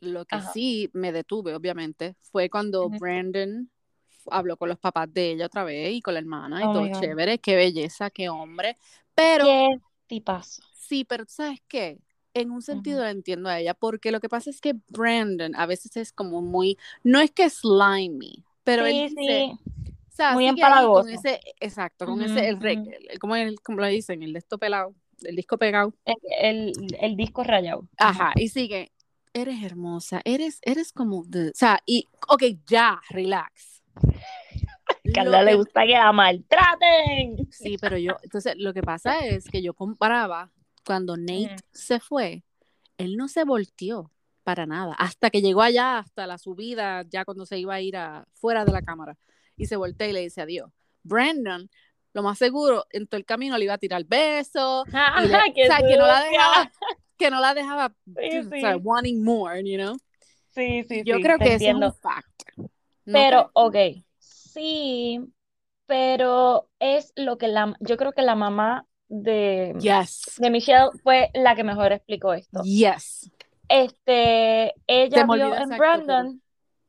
lo 0.00 0.24
que 0.24 0.36
Ajá. 0.36 0.52
sí 0.52 0.90
me 0.92 1.12
detuve, 1.12 1.54
obviamente, 1.54 2.14
fue 2.22 2.48
cuando 2.50 2.88
Ujú. 2.88 2.98
Brandon 2.98 3.70
habló 4.30 4.56
con 4.56 4.68
los 4.70 4.78
papás 4.78 5.12
de 5.12 5.32
ella 5.32 5.46
otra 5.46 5.64
vez 5.64 5.92
y 5.92 6.00
con 6.00 6.14
la 6.14 6.20
hermana 6.20 6.62
y 6.62 6.66
Oh 6.68 6.72
todo 6.72 6.88
chévere. 7.00 7.38
Qué 7.38 7.56
belleza, 7.56 8.10
qué 8.10 8.28
hombre. 8.28 8.78
Pero 9.14 9.44
Qué 9.44 9.78
tipazo. 10.06 10.62
sí, 10.74 11.04
pero 11.04 11.24
¿tú 11.26 11.32
¿sabes 11.34 11.60
qué? 11.68 11.98
En 12.32 12.50
un 12.50 12.62
sentido 12.62 13.02
la 13.02 13.10
entiendo 13.10 13.48
a 13.48 13.60
ella, 13.60 13.74
porque 13.74 14.10
lo 14.10 14.20
que 14.20 14.28
pasa 14.28 14.50
es 14.50 14.60
que 14.60 14.74
Brandon 14.88 15.54
a 15.54 15.66
veces 15.66 15.96
es 15.96 16.12
como 16.12 16.42
muy, 16.42 16.76
no 17.04 17.20
es 17.20 17.30
que 17.30 17.48
slimy, 17.48 18.42
pero 18.64 18.84
Sí, 18.86 18.90
él 18.90 19.14
dice, 19.14 19.46
sí. 19.50 19.58
o 20.08 20.16
sea, 20.16 20.32
muy 20.34 20.46
empalagoso. 20.48 21.02
con 21.02 21.10
ese, 21.10 21.40
exacto, 21.60 22.06
con 22.06 22.20
ese, 22.22 22.48
el, 22.48 22.66
el- 22.66 23.18
¿cómo, 23.20 23.36
es 23.36 23.46
el- 23.46 23.60
cómo 23.60 23.78
lo 23.80 23.86
dicen? 23.86 24.22
El 24.24 24.32
de 24.32 24.40
esto 24.40 24.58
pelado, 24.58 24.94
el 25.22 25.36
disco 25.36 25.58
pegado. 25.58 25.94
El, 26.04 26.16
el, 26.40 26.96
el 27.00 27.16
disco 27.16 27.44
rayado. 27.44 27.88
Ajá, 27.98 28.32
y 28.36 28.48
sigue, 28.48 28.92
eres 29.34 29.62
hermosa, 29.62 30.20
eres, 30.24 30.60
eres 30.62 30.92
como, 30.92 31.24
de, 31.24 31.48
o 31.48 31.52
sea, 31.54 31.80
y, 31.84 32.08
ok, 32.28 32.42
ya, 32.66 33.00
relax. 33.10 33.82
Carla 35.14 35.42
le 35.42 35.56
gusta 35.56 35.82
que 35.84 35.92
la 35.92 36.12
maltraten. 36.12 37.48
Sí, 37.50 37.76
pero 37.80 37.98
yo, 37.98 38.16
entonces 38.22 38.54
lo 38.56 38.72
que 38.72 38.82
pasa 38.82 39.26
es 39.26 39.44
que 39.48 39.62
yo 39.62 39.74
comparaba 39.74 40.50
cuando 40.86 41.16
Nate 41.16 41.44
Ujú. 41.44 41.56
se 41.72 42.00
fue, 42.00 42.44
él 42.96 43.16
no 43.16 43.28
se 43.28 43.44
volteó 43.44 44.10
para 44.44 44.66
nada, 44.66 44.94
hasta 44.98 45.30
que 45.30 45.40
llegó 45.40 45.62
allá, 45.62 45.98
hasta 45.98 46.26
la 46.26 46.38
subida, 46.38 47.02
ya 47.08 47.24
cuando 47.24 47.46
se 47.46 47.58
iba 47.58 47.74
a 47.74 47.80
ir 47.80 47.96
a, 47.96 48.26
fuera 48.34 48.64
de 48.64 48.72
la 48.72 48.82
cámara, 48.82 49.16
y 49.56 49.66
se 49.66 49.76
voltea 49.76 50.08
y 50.08 50.12
le 50.12 50.20
dice 50.20 50.42
adiós. 50.42 50.70
Brandon, 51.02 51.68
lo 52.14 52.22
más 52.22 52.38
seguro, 52.38 52.86
en 52.90 53.06
todo 53.06 53.18
el 53.18 53.26
camino 53.26 53.58
le 53.58 53.64
iba 53.66 53.74
a 53.74 53.78
tirar 53.78 54.04
besos, 54.06 54.86
y 55.14 55.28
le- 55.28 55.36
Ajá, 55.36 55.44
o 55.48 55.66
sea, 55.66 55.82
que 55.82 55.96
no 55.98 56.06
la 56.06 56.22
dejaba, 56.24 56.70
que 57.18 57.30
no 57.30 57.40
la 57.40 57.54
dejaba, 57.54 57.94
Sí, 58.16 58.38
o 58.38 58.58
sea, 58.60 58.76
wanting 58.78 59.22
more, 59.24 59.62
you 59.64 59.76
know. 59.78 59.96
Sí, 60.54 60.84
sí, 60.84 61.04
yo 61.04 61.16
sí, 61.16 61.20
creo 61.20 61.38
que 61.38 61.44
eso 61.46 61.54
es 61.54 61.54
entiendo. 61.54 61.86
un 61.86 61.94
fact. 61.94 62.42
¿No 63.06 63.26
Pero, 63.26 63.26
crees? 63.26 63.50
ok, 63.54 63.76
sí, 64.18 65.20
pero 65.86 66.68
es 66.78 67.12
lo 67.16 67.38
que 67.38 67.48
la, 67.48 67.76
yo 67.80 67.96
creo 67.96 68.12
que 68.12 68.22
la 68.22 68.34
mamá 68.36 68.86
de, 69.08 69.74
Yes, 69.80 70.38
de 70.38 70.50
Michelle 70.50 70.90
fue 71.02 71.30
la 71.34 71.54
que 71.56 71.64
mejor 71.64 71.92
explicó 71.92 72.32
esto. 72.34 72.62
yes. 72.64 73.28
Este, 73.68 74.74
ella 74.86 75.26
vio 75.26 75.54
en 75.56 75.68
Brandon, 75.76 76.42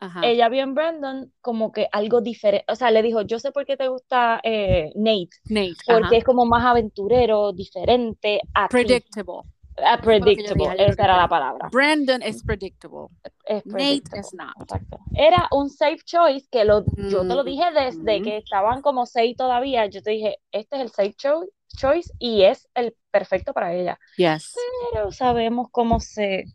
Ajá. 0.06 0.22
ella 0.24 0.50
vio 0.50 0.64
en 0.64 0.74
Brandon 0.74 1.32
como 1.42 1.72
que 1.72 1.88
algo 1.92 2.22
diferente, 2.22 2.66
o 2.72 2.76
sea, 2.76 2.92
le 2.92 3.02
dijo, 3.02 3.22
yo 3.22 3.40
sé 3.40 3.52
por 3.52 3.66
qué 3.66 3.78
te 3.78 3.88
gusta 3.88 4.40
eh, 4.44 4.92
Nate, 4.96 5.30
Nate, 5.46 5.74
porque 5.86 6.06
ajá. 6.08 6.16
es 6.18 6.24
como 6.24 6.46
más 6.46 6.64
aventurero, 6.66 7.52
diferente 7.54 8.42
a. 8.54 8.68
Predictable. 8.68 9.42
Ah, 9.78 9.98
que 9.98 10.04
yo 10.04 10.06
predictable, 10.06 10.70
dije, 10.70 10.86
esa 10.90 11.04
era 11.04 11.18
la 11.18 11.28
palabra. 11.28 11.68
Brandon 11.70 12.22
es 12.22 12.42
predictable. 12.44 13.08
Es 13.46 13.66
Nate 13.66 13.70
predictable, 13.76 14.20
is 14.22 14.34
not. 14.34 14.54
exacto. 14.62 15.00
Era 15.14 15.50
un 15.52 15.70
safe 15.70 16.00
choice 16.06 16.48
que 16.50 16.64
lo, 16.64 16.86
yo 17.10 17.28
te 17.28 17.36
lo 17.36 17.44
Mm, 17.44 17.46
dije 17.46 17.64
desde 17.74 18.20
mm. 18.22 18.24
que 18.24 18.38
estaban 18.38 18.82
como 18.82 19.06
seis 19.06 19.36
todavía. 19.36 19.86
Yo 19.88 20.02
te 20.02 20.12
dije, 20.12 20.38
este 20.54 20.78
es 20.78 20.82
el 20.82 20.90
safe 20.92 21.14
cho- 21.18 21.46
choice 21.78 22.10
y 22.20 22.44
es 22.44 22.70
el 22.74 22.96
perfecto 23.12 23.52
para 23.52 23.74
ella. 23.74 24.00
Yes. 24.16 24.54
Pero 24.94 25.12
sabemos 25.12 25.68
cómo 25.72 26.00
se. 26.00 26.46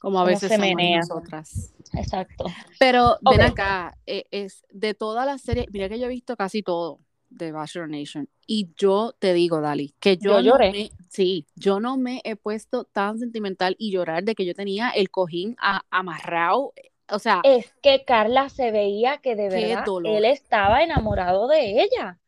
Como 0.00 0.18
a 0.18 0.24
cómo 0.24 0.26
veces 0.34 0.50
se 0.50 0.58
menea. 0.58 0.98
nosotras. 0.98 1.72
Exacto. 1.96 2.46
Pero 2.78 3.16
ven 3.22 3.40
acá, 3.42 3.96
eh, 4.06 4.24
es 4.30 4.64
de 4.70 4.94
todas 4.94 5.26
las 5.26 5.42
series, 5.42 5.66
mira 5.70 5.88
que 5.88 5.98
yo 5.98 6.06
he 6.06 6.08
visto 6.10 6.36
casi 6.36 6.62
todo 6.62 7.00
de 7.30 7.50
Bachelor 7.52 7.88
Nation 7.88 8.28
y 8.46 8.70
yo 8.76 9.12
te 9.18 9.32
digo, 9.32 9.60
Dali, 9.60 9.94
que 9.98 10.16
yo, 10.16 10.30
Yo 10.30 10.36
no 10.36 10.40
lloré. 10.42 10.70
me- 10.72 10.90
sí, 11.08 11.46
yo 11.56 11.80
no 11.80 11.96
me 11.96 12.20
he 12.24 12.36
puesto 12.36 12.84
tan 12.84 13.18
sentimental 13.18 13.74
y 13.78 13.90
llorar 13.92 14.22
de 14.24 14.34
que 14.34 14.44
yo 14.44 14.54
tenía 14.54 14.90
el 14.90 15.10
cojín 15.10 15.56
a- 15.60 15.82
amarrado, 15.90 16.72
o 17.10 17.18
sea, 17.18 17.40
Es 17.42 17.72
que 17.82 18.04
Carla 18.04 18.48
se 18.48 18.70
veía 18.70 19.18
que 19.18 19.34
de 19.36 19.48
verdad 19.48 19.84
dolor. 19.84 20.16
él 20.16 20.24
estaba 20.24 20.82
enamorado 20.82 21.48
de 21.48 21.82
ella. 21.82 22.18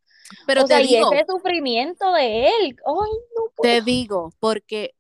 pero 0.44 0.62
o 0.62 0.64
te 0.64 0.74
sea, 0.74 0.82
y 0.82 0.88
digo, 0.88 1.12
ese 1.12 1.24
sufrimiento 1.28 2.12
de 2.12 2.48
él. 2.48 2.76
Ay, 2.84 3.10
no 3.36 3.50
puedo. 3.54 3.62
Te 3.62 3.80
digo, 3.82 4.32
porque 4.40 4.94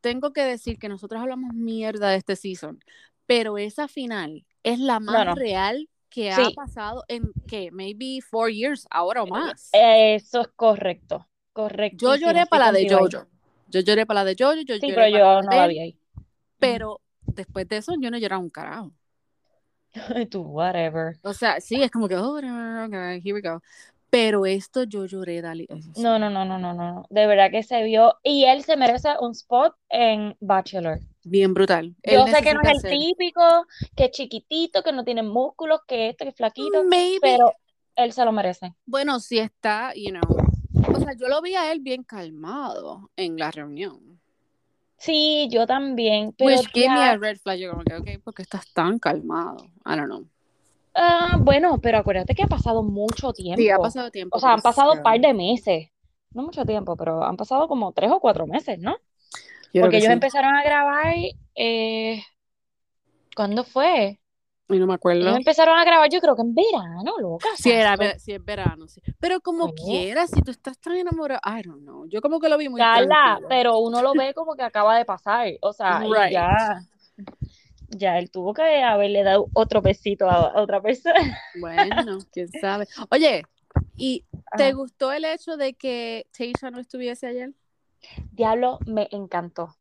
tengo 0.00 0.32
que 0.32 0.42
decir 0.44 0.78
que 0.78 0.88
nosotros 0.88 1.20
hablamos 1.20 1.52
mierda 1.52 2.10
de 2.10 2.16
este 2.18 2.36
season, 2.36 2.78
pero 3.28 3.58
esa 3.58 3.88
final 3.88 4.46
es 4.62 4.80
la 4.80 5.00
más 5.00 5.26
no. 5.26 5.34
real 5.34 5.86
que 6.08 6.32
ha 6.32 6.50
pasado 6.56 7.04
en 7.06 7.30
que 7.46 7.70
maybe 7.70 8.20
four 8.22 8.50
years, 8.50 8.86
ahora 8.90 9.22
o 9.22 9.26
más. 9.26 9.68
Eso 9.72 10.40
es 10.40 10.48
correcto. 10.56 11.28
Correcto. 11.52 11.98
yo 11.98 12.16
lloré 12.16 12.46
para 12.46 12.72
la 12.72 12.78
de 12.78 12.88
Jojo. 12.88 13.26
Yo 13.66 13.80
lloré 13.80 14.06
para 14.06 14.24
la 14.24 14.30
de 14.30 14.36
Jojo, 14.38 14.54
yo 14.62 14.76
Sí, 14.76 14.88
lloré 14.88 14.94
pero 14.94 15.08
yo 15.08 15.42
no 15.42 15.50
la 15.50 15.66
vi 15.66 15.78
ahí. 15.78 15.98
pero 16.58 17.02
después 17.26 17.68
de 17.68 17.76
eso 17.76 17.92
yo 18.00 18.10
no 18.10 18.16
lloraba 18.16 18.42
un 18.42 18.48
carajo. 18.48 18.92
Tú, 20.30 20.40
whatever. 20.40 21.16
O 21.22 21.34
sea, 21.34 21.60
sí, 21.60 21.82
es 21.82 21.90
como 21.90 22.08
que, 22.08 22.16
oh, 22.16 22.38
okay, 22.38 23.20
here 23.22 23.34
we 23.34 23.42
go. 23.42 23.60
Pero 24.08 24.46
esto 24.46 24.84
yo 24.84 25.04
lloré, 25.04 25.42
Dali. 25.42 25.68
No, 25.98 26.18
no, 26.18 26.30
no, 26.30 26.46
no, 26.46 26.58
no, 26.58 26.72
no. 26.72 27.04
De 27.10 27.26
verdad 27.26 27.50
que 27.50 27.62
se 27.62 27.82
vio. 27.82 28.14
Y 28.22 28.44
él 28.44 28.64
se 28.64 28.78
merece 28.78 29.10
un 29.20 29.32
spot 29.32 29.74
en 29.90 30.34
Bachelor. 30.40 31.00
Bien 31.28 31.52
brutal. 31.54 31.94
Él 32.02 32.14
Yo 32.14 32.26
sé 32.26 32.42
que 32.42 32.54
no 32.54 32.60
es 32.62 32.70
el 32.70 32.80
ser- 32.80 32.90
típico, 32.90 33.66
que 33.94 34.04
es 34.06 34.10
chiquitito, 34.12 34.82
que 34.82 34.92
no 34.92 35.04
tiene 35.04 35.22
músculos, 35.22 35.80
que 35.86 36.08
esto, 36.10 36.24
que 36.24 36.30
es 36.30 36.36
flaquito, 36.36 36.82
Maybe, 36.84 37.18
pero 37.20 37.52
él 37.96 38.12
se 38.12 38.24
lo 38.24 38.32
merece. 38.32 38.74
Bueno, 38.86 39.20
sí 39.20 39.38
está, 39.38 39.92
you 39.94 40.10
know. 40.10 40.36
O 40.94 40.98
sea, 41.00 41.14
yo 41.18 41.28
lo 41.28 41.42
vi 41.42 41.54
a 41.54 41.70
él 41.72 41.80
bien 41.80 42.02
calmado 42.02 43.10
en 43.16 43.36
la 43.36 43.50
reunión. 43.50 44.20
Sí, 44.96 45.48
yo 45.50 45.66
también, 45.66 46.34
pero 46.36 46.56
Which 46.56 46.70
give 46.72 46.88
me 46.88 47.00
a 47.00 47.16
red 47.16 47.38
flag. 47.38 47.58
Yo 47.58 47.70
como 47.70 47.84
que, 47.84 47.94
ok, 47.94 48.22
¿por 48.24 48.34
qué 48.34 48.42
estás 48.42 48.72
tan 48.72 48.98
calmado? 48.98 49.64
I 49.86 49.96
don't 49.96 50.06
know. 50.06 50.26
Ah, 50.94 51.36
bueno, 51.38 51.78
pero 51.80 51.98
acuérdate 51.98 52.34
que 52.34 52.42
ha 52.42 52.48
pasado 52.48 52.82
mucho 52.82 53.32
tiempo. 53.32 53.60
Sí, 53.62 53.70
ha 53.70 53.78
pasado 53.78 54.10
tiempo. 54.10 54.36
O 54.36 54.40
sea, 54.40 54.54
han 54.54 54.62
pasado 54.62 54.94
un 54.94 55.02
par 55.02 55.20
de 55.20 55.32
meses. 55.34 55.88
No 56.32 56.42
mucho 56.42 56.64
tiempo, 56.64 56.96
pero 56.96 57.22
han 57.22 57.36
pasado 57.36 57.68
como 57.68 57.92
tres 57.92 58.10
o 58.10 58.18
cuatro 58.18 58.46
meses, 58.46 58.78
¿no? 58.80 58.96
Yo 59.72 59.82
Porque 59.82 59.90
que 59.90 59.96
ellos 59.98 60.08
sí. 60.08 60.12
empezaron 60.12 60.54
a 60.54 60.62
grabar, 60.62 61.14
eh, 61.54 62.22
¿cuándo 63.34 63.64
fue? 63.64 64.20
Y 64.70 64.78
no 64.78 64.86
me 64.86 64.94
acuerdo. 64.94 65.22
Ellos 65.22 65.36
empezaron 65.36 65.78
a 65.78 65.84
grabar, 65.84 66.10
yo 66.10 66.20
creo 66.20 66.36
que 66.36 66.42
en 66.42 66.54
verano, 66.54 67.14
loca. 67.18 67.48
Sí, 67.56 67.70
era, 67.70 67.96
sí, 68.18 68.32
es 68.32 68.44
verano, 68.44 68.86
sí. 68.86 69.00
Pero 69.18 69.40
como 69.40 69.72
quieras, 69.72 70.30
si 70.30 70.42
tú 70.42 70.50
estás 70.50 70.78
tan 70.78 70.94
enamorado, 70.94 71.40
I 71.44 71.62
don't 71.62 71.82
know. 71.82 72.06
Yo 72.06 72.20
como 72.20 72.38
que 72.38 72.50
lo 72.50 72.58
vi 72.58 72.68
muy 72.68 72.78
Carla, 72.78 73.40
pero 73.48 73.78
uno 73.78 74.02
lo 74.02 74.12
ve 74.14 74.34
como 74.34 74.54
que 74.54 74.62
acaba 74.62 74.98
de 74.98 75.06
pasar. 75.06 75.48
O 75.62 75.72
sea, 75.72 76.00
Right. 76.00 76.32
ya, 76.32 76.82
ya 77.88 78.18
él 78.18 78.30
tuvo 78.30 78.52
que 78.52 78.82
haberle 78.82 79.22
dado 79.22 79.46
otro 79.54 79.80
besito 79.80 80.28
a, 80.28 80.60
otra 80.60 80.82
persona. 80.82 81.38
Bueno, 81.58 82.18
quién 82.30 82.48
sabe. 82.60 82.86
Oye, 83.10 83.44
¿y 83.96 84.26
te 84.58 84.74
gustó 84.74 85.12
el 85.12 85.24
hecho 85.24 85.56
de 85.56 85.72
que 85.72 86.26
Taysha 86.36 86.70
no 86.70 86.78
estuviese 86.78 87.26
ayer? 87.26 87.54
Diablo, 88.32 88.78
me 88.86 89.08
encantó. 89.12 89.74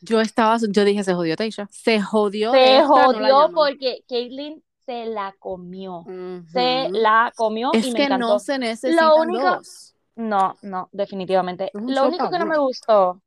Yo 0.00 0.20
estaba, 0.20 0.56
yo 0.70 0.84
dije, 0.84 1.02
se 1.04 1.14
jodió 1.14 1.36
Taysha. 1.36 1.68
Se 1.70 2.00
jodió. 2.00 2.52
Se 2.52 2.76
esta, 2.76 2.86
jodió 2.86 3.50
porque 3.54 4.04
Caitlyn 4.08 4.62
se 4.86 5.06
la 5.06 5.34
comió. 5.38 6.04
Se 6.52 6.88
la 6.90 7.32
comió 7.36 7.70
y 7.72 7.78
Es 7.78 7.86
me 7.88 7.94
que 7.94 8.04
encantó. 8.04 8.28
no 8.28 8.38
se 8.38 8.58
necesitan 8.58 9.06
Lo 9.08 9.16
único- 9.16 9.42
dos. 9.56 9.94
No, 10.14 10.56
no, 10.62 10.88
definitivamente. 10.92 11.70
Lo 11.74 12.06
único 12.06 12.30
que 12.30 12.38
no 12.38 12.46
me 12.46 12.58
gustó 12.58 13.22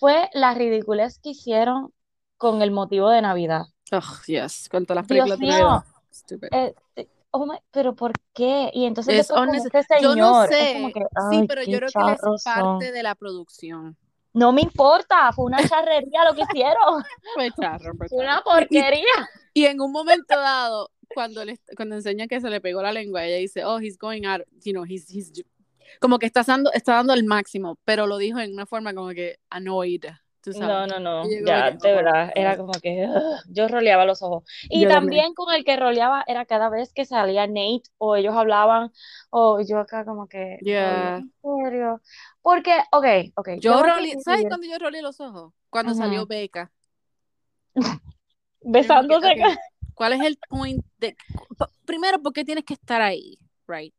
fue 0.00 0.28
la 0.32 0.54
ridiculez 0.54 1.18
que 1.18 1.30
hicieron 1.30 1.92
con 2.36 2.62
el 2.62 2.70
motivo 2.70 3.08
de 3.10 3.20
Navidad. 3.22 3.66
Ugh, 3.92 4.24
yes, 4.26 4.68
con 4.70 4.86
todas 4.86 5.02
las 5.02 5.08
Dios 5.08 5.28
películas 5.28 5.84
de 6.28 6.38
mío. 6.42 6.48
Eh, 6.96 7.06
oh 7.36 7.46
my- 7.46 7.58
pero 7.70 7.94
¿por 7.94 8.12
qué? 8.34 8.70
Y 8.72 8.84
entonces 8.86 9.20
Es 9.20 9.28
con 9.28 9.54
este 9.54 9.70
Yo 10.02 10.14
no 10.16 10.44
señor, 10.44 10.52
es 10.52 10.58
sé, 10.58 10.72
como 10.74 10.92
que, 10.92 11.00
sí, 11.30 11.44
pero 11.46 11.62
yo 11.62 11.78
creo 11.78 11.90
que 11.90 12.12
es 12.12 12.42
parte 12.44 12.92
de 12.92 13.02
la 13.02 13.14
producción. 13.14 13.96
No 14.32 14.52
me 14.52 14.60
importa, 14.62 15.32
fue 15.32 15.46
una 15.46 15.58
charrería 15.68 16.24
lo 16.24 16.34
que 16.34 16.42
hicieron, 16.42 17.02
Fue 17.34 17.50
charro, 17.58 17.92
fue 17.96 18.08
fue 18.08 18.18
una 18.18 18.38
charro. 18.38 18.44
porquería. 18.44 19.28
Y 19.54 19.64
en 19.64 19.80
un 19.80 19.92
momento 19.92 20.38
dado, 20.38 20.90
cuando 21.14 21.44
le, 21.44 21.58
cuando 21.76 21.94
enseña 21.96 22.26
que 22.26 22.40
se 22.40 22.50
le 22.50 22.60
pegó 22.60 22.82
la 22.82 22.92
lengua, 22.92 23.24
ella 23.24 23.38
dice, 23.38 23.64
oh, 23.64 23.78
he's 23.80 23.96
going 23.98 24.24
out, 24.26 24.42
you 24.64 24.72
know, 24.72 24.84
he's, 24.84 25.08
he's 25.10 25.32
como 26.00 26.18
que 26.18 26.26
está 26.26 26.42
dando, 26.42 26.70
está 26.72 26.94
dando 26.96 27.14
el 27.14 27.24
máximo, 27.24 27.78
pero 27.84 28.06
lo 28.06 28.18
dijo 28.18 28.38
en 28.38 28.52
una 28.52 28.66
forma 28.66 28.92
como 28.92 29.08
que 29.10 29.38
annoyed, 29.48 30.04
tú 30.46 30.52
sabes. 30.52 30.68
No, 30.68 30.86
no, 30.86 31.00
no, 31.00 31.28
ya, 31.44 31.72
de 31.72 31.92
verdad, 31.92 32.30
era 32.36 32.56
como 32.56 32.70
que 32.74 33.08
yo 33.48 33.66
roleaba 33.66 34.04
los 34.04 34.22
ojos. 34.22 34.44
Y 34.70 34.82
Yo 34.82 34.88
también 34.88 35.34
con 35.34 35.52
el 35.52 35.64
que 35.64 35.76
roleaba 35.76 36.22
era 36.28 36.44
cada 36.46 36.68
vez 36.68 36.92
que 36.92 37.04
salía 37.04 37.48
Nate 37.48 37.82
o 37.98 38.14
ellos 38.14 38.32
hablaban 38.36 38.92
o 39.30 39.60
yo 39.60 39.78
acá 39.80 40.04
como 40.04 40.28
que, 40.28 40.58
Yeah. 40.60 41.16
"Oye, 41.16 41.16
¿en 41.16 41.32
serio? 41.68 42.00
Porque, 42.42 42.72
ok, 42.92 43.06
ok, 43.34 43.48
Yo 43.58 43.82
roleé, 43.82 44.20
¿sabes 44.20 44.44
cuando 44.48 44.68
yo 44.68 44.78
roleé 44.78 45.02
los 45.02 45.18
ojos? 45.20 45.52
Cuando 45.68 45.94
salió 45.94 46.26
Beca. 46.26 46.70
besándose 48.62 49.26
Ok, 49.26 49.38
ok. 49.40 49.58
¿Cuál 49.94 50.12
es 50.12 50.20
el 50.20 50.38
point 50.48 50.84
de 50.98 51.16
primero 51.84 52.20
por 52.22 52.32
qué 52.32 52.44
tienes 52.44 52.64
que 52.64 52.74
estar 52.74 53.02
ahí, 53.02 53.36
right? 53.66 53.92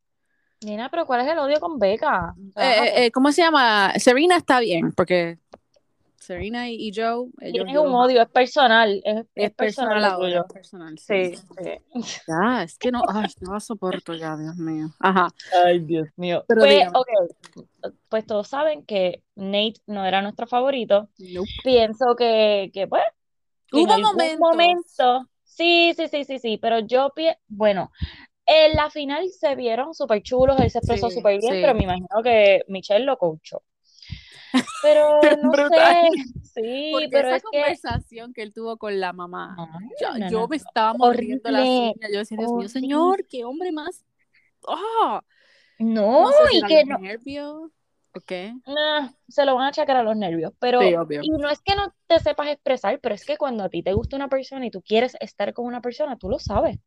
Nina, 0.62 0.88
pero 0.90 1.06
¿cuál 1.06 1.20
es 1.20 1.28
el 1.28 1.38
odio 1.38 1.60
con 1.60 1.78
Beca? 1.78 2.34
O 2.36 2.40
Eh, 2.40 2.52
sea, 2.54 2.84
eh, 2.86 3.04
eh, 3.06 3.10
¿Cómo 3.12 3.30
se 3.32 3.42
llama? 3.42 3.92
Serena 3.98 4.36
está 4.36 4.60
bien, 4.60 4.92
porque 4.92 5.38
Serena 6.20 6.68
y, 6.68 6.74
y 6.88 6.92
Joe, 6.94 7.28
ellos 7.40 7.54
tienes 7.66 7.74
yo 7.74 7.82
un 7.82 7.94
odio, 7.94 8.22
es 8.22 8.28
personal, 8.28 9.00
es, 9.04 9.52
personal 9.54 10.04
ahora, 10.04 10.28
tuyo. 10.28 10.46
es 10.46 10.52
personal, 10.52 10.98
Sí, 10.98 11.36
sí. 11.36 11.42
sí. 11.62 11.70
Ya, 12.26 12.62
es 12.62 12.76
que 12.78 12.90
no, 12.90 13.02
ay, 13.08 13.28
no 13.40 13.52
la 13.54 13.60
soporto 13.60 14.14
ya, 14.14 14.36
Dios 14.36 14.56
mío. 14.56 14.90
Ajá. 15.00 15.28
Ay, 15.64 15.80
Dios 15.80 16.08
mío. 16.16 16.44
Pero 16.46 16.62
Pues, 16.62 17.80
pues 18.08 18.26
todos 18.26 18.48
saben 18.48 18.84
que 18.84 19.22
Nate 19.34 19.80
no 19.86 20.04
era 20.04 20.22
nuestro 20.22 20.46
favorito. 20.46 21.08
Nope. 21.18 21.48
Pienso 21.64 22.16
que, 22.16 22.70
que 22.72 22.86
pues, 22.86 23.02
en 23.72 23.86
Hubo 23.86 23.92
algún 23.92 24.16
momentos. 24.16 24.38
momento, 24.40 25.28
sí, 25.44 25.92
sí, 25.96 26.08
sí, 26.08 26.24
sí, 26.24 26.38
sí, 26.38 26.58
pero 26.58 26.80
yo, 26.80 27.12
pi- 27.14 27.28
bueno, 27.48 27.90
en 28.46 28.76
la 28.76 28.90
final 28.90 29.28
se 29.30 29.54
vieron 29.56 29.94
súper 29.94 30.22
chulos, 30.22 30.58
él 30.60 30.70
se 30.70 30.78
expresó 30.78 31.08
Sí, 31.08 31.16
súper 31.16 31.40
bien, 31.40 31.54
sí. 31.54 31.62
pero 31.62 31.74
me 31.74 31.84
imagino 31.84 32.08
que 32.24 32.62
Michelle 32.68 33.04
lo 33.06 33.18
coachó. 33.18 33.62
Pero 34.82 35.20
no 35.42 35.50
Brutal. 35.52 36.08
sé, 36.42 36.62
sí, 36.62 36.90
Porque 36.90 37.08
pero 37.10 37.28
esa 37.28 37.36
es 37.36 37.44
que... 37.50 37.50
conversación 37.50 38.32
que 38.32 38.42
él 38.42 38.52
tuvo 38.52 38.76
con 38.78 38.98
la 39.00 39.12
mamá, 39.12 39.56
Ay, 39.56 39.88
yo, 40.00 40.18
no, 40.18 40.30
yo 40.30 40.40
no, 40.40 40.48
me 40.48 40.56
no. 40.56 40.56
estaba 40.56 40.94
mordiendo 40.94 41.50
Horrible, 41.50 41.94
uñas. 41.94 42.10
Yo 42.12 42.18
decía, 42.20 42.36
Dios 42.38 42.52
mío, 42.52 42.68
señor, 42.68 43.26
qué 43.28 43.44
hombre 43.44 43.72
más 43.72 44.04
oh, 44.62 45.20
No, 45.78 46.22
no 46.22 46.32
sé 46.32 46.46
si 46.48 46.58
y 46.58 46.62
que 46.64 46.84
no, 46.84 46.98
nervios. 46.98 47.70
Ok. 48.14 48.32
nah, 48.66 49.10
se 49.28 49.44
lo 49.44 49.54
van 49.54 49.66
a 49.66 49.68
achacar 49.68 49.96
a 49.96 50.02
los 50.02 50.16
nervios, 50.16 50.52
pero, 50.58 50.80
Sí, 50.80 50.94
obvio. 50.96 51.20
y 51.22 51.30
no 51.30 51.48
es 51.50 51.60
que 51.60 51.76
no 51.76 51.94
te 52.06 52.18
sepas 52.18 52.48
expresar, 52.48 52.98
pero 53.00 53.14
es 53.14 53.24
que 53.24 53.36
cuando 53.36 53.64
a 53.64 53.68
ti 53.68 53.82
te 53.82 53.92
gusta 53.92 54.16
una 54.16 54.28
persona 54.28 54.66
y 54.66 54.70
tú 54.70 54.82
quieres 54.82 55.16
estar 55.20 55.52
con 55.52 55.66
una 55.66 55.80
persona, 55.80 56.16
tú 56.18 56.28
lo 56.28 56.38
sabes. 56.38 56.78
O 56.78 56.80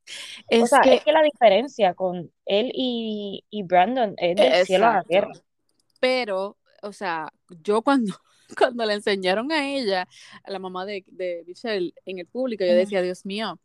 Es 0.50 0.70
sea, 0.70 0.82
que, 0.82 0.96
es 0.96 1.04
que 1.04 1.12
la 1.14 1.22
diferencia 1.24 1.94
con 1.94 2.32
él 2.46 2.72
y, 2.74 3.46
y 3.50 3.64
Brandon 3.64 4.16
es 4.18 4.36
del 4.36 4.66
cielo 4.66 4.88
a 4.88 4.94
la 4.96 5.04
tierra. 5.04 5.32
Pero, 6.00 6.58
o 6.82 6.92
sea, 6.94 7.32
yo 7.64 7.82
cuando, 7.82 8.14
cuando 8.58 8.86
le 8.86 8.94
enseñaron 8.96 9.52
a 9.52 9.68
ella, 9.70 10.08
a 10.44 10.52
la 10.52 10.60
mamá 10.60 10.86
de, 10.86 11.04
de 11.08 11.44
Michelle, 11.48 11.94
en 12.06 12.20
el 12.20 12.28
público, 12.28 12.64
yo 12.66 12.74
decía, 12.74 13.02
Dios 13.02 13.26
mío, 13.26 13.60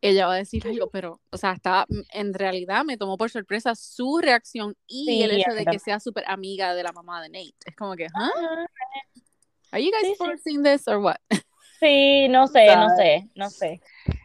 ella 0.00 0.26
va 0.28 0.34
a 0.34 0.36
decir 0.36 0.64
algo, 0.66 0.90
pero, 0.90 1.20
o 1.30 1.36
sea, 1.36 1.52
estaba, 1.52 1.84
en 2.12 2.32
realidad 2.32 2.84
me 2.84 2.96
tomó 2.96 3.16
por 3.18 3.30
sorpresa 3.30 3.74
su 3.74 4.18
reacción 4.22 4.76
y 4.86 5.22
el 5.22 5.32
hecho 5.32 5.50
de 5.52 5.64
que 5.64 5.78
sea 5.80 5.98
súper 5.98 6.24
amiga 6.28 6.74
de 6.74 6.84
la 6.84 6.92
mamá 6.92 7.20
de 7.20 7.30
Nate. 7.30 7.54
Es 7.66 7.74
como 7.74 7.96
que, 7.96 8.04
¿huh? 8.06 8.66
Are 9.72 9.84
you 9.84 9.90
guys 9.90 10.02
Sí, 10.02 10.08
sí. 10.12 10.16
forcing 10.16 10.62
this 10.62 10.86
or 10.88 10.98
what? 10.98 11.16
Sí, 11.80 12.26
no 12.28 12.48
sé, 12.48 12.74
no 12.74 12.88
sé, 12.96 13.28
no 13.36 13.50
sé. 13.50 13.80